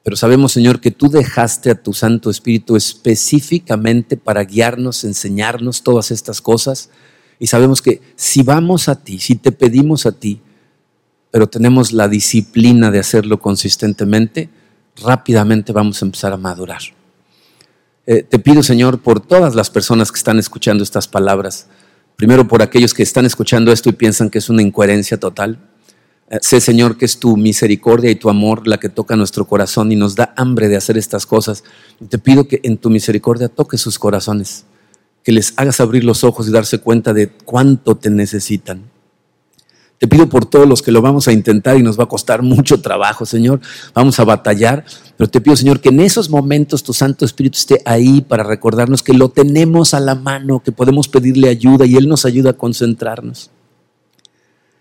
[0.04, 6.12] Pero sabemos, Señor, que tú dejaste a tu Santo Espíritu específicamente para guiarnos, enseñarnos todas
[6.12, 6.90] estas cosas.
[7.40, 10.42] Y sabemos que si vamos a ti, si te pedimos a ti,
[11.32, 14.50] pero tenemos la disciplina de hacerlo consistentemente,
[15.04, 16.82] rápidamente vamos a empezar a madurar.
[18.08, 21.68] Eh, te pido, Señor, por todas las personas que están escuchando estas palabras,
[22.16, 25.60] primero por aquellos que están escuchando esto y piensan que es una incoherencia total,
[26.30, 29.92] eh, sé, Señor, que es tu misericordia y tu amor la que toca nuestro corazón
[29.92, 31.64] y nos da hambre de hacer estas cosas.
[32.10, 34.66] te pido que en tu misericordia toques sus corazones,
[35.26, 38.84] que les hagas abrir los ojos y darse cuenta de cuánto te necesitan.
[39.98, 42.44] Te pido por todos los que lo vamos a intentar y nos va a costar
[42.44, 43.60] mucho trabajo, Señor.
[43.96, 44.86] Vamos a batallar,
[45.18, 49.02] pero te pido, Señor, que en esos momentos tu Santo Espíritu esté ahí para recordarnos
[49.02, 52.54] que lo tenemos a la mano, que podemos pedirle ayuda y Él nos ayuda a
[52.54, 53.50] concentrarnos.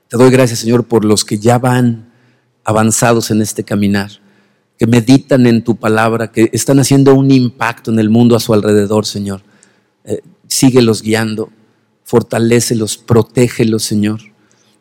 [0.09, 2.12] Te doy gracias, Señor, por los que ya van
[2.64, 4.11] avanzados en este caminar,
[4.78, 8.53] que meditan en tu palabra, que están haciendo un impacto en el mundo a su
[8.53, 9.40] alrededor, Señor.
[10.05, 10.20] Eh,
[10.55, 11.50] síguelos guiando,
[12.05, 14.20] fortalécelos, protégelos, Señor.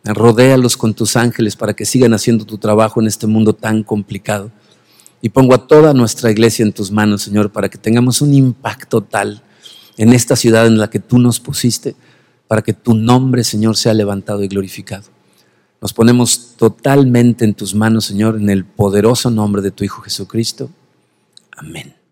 [0.04, 4.52] Rodéalos con tus ángeles para que sigan haciendo tu trabajo en este mundo tan complicado.
[5.22, 9.02] Y pongo a toda nuestra iglesia en tus manos, Señor, para que tengamos un impacto
[9.02, 9.42] tal
[9.98, 11.96] en esta ciudad en la que tú nos pusiste,
[12.48, 15.08] para que tu nombre, Señor, sea levantado y glorificado.
[15.82, 20.70] Nos ponemos totalmente en tus manos, Señor, en el poderoso nombre de tu Hijo Jesucristo.
[21.56, 22.03] Amén.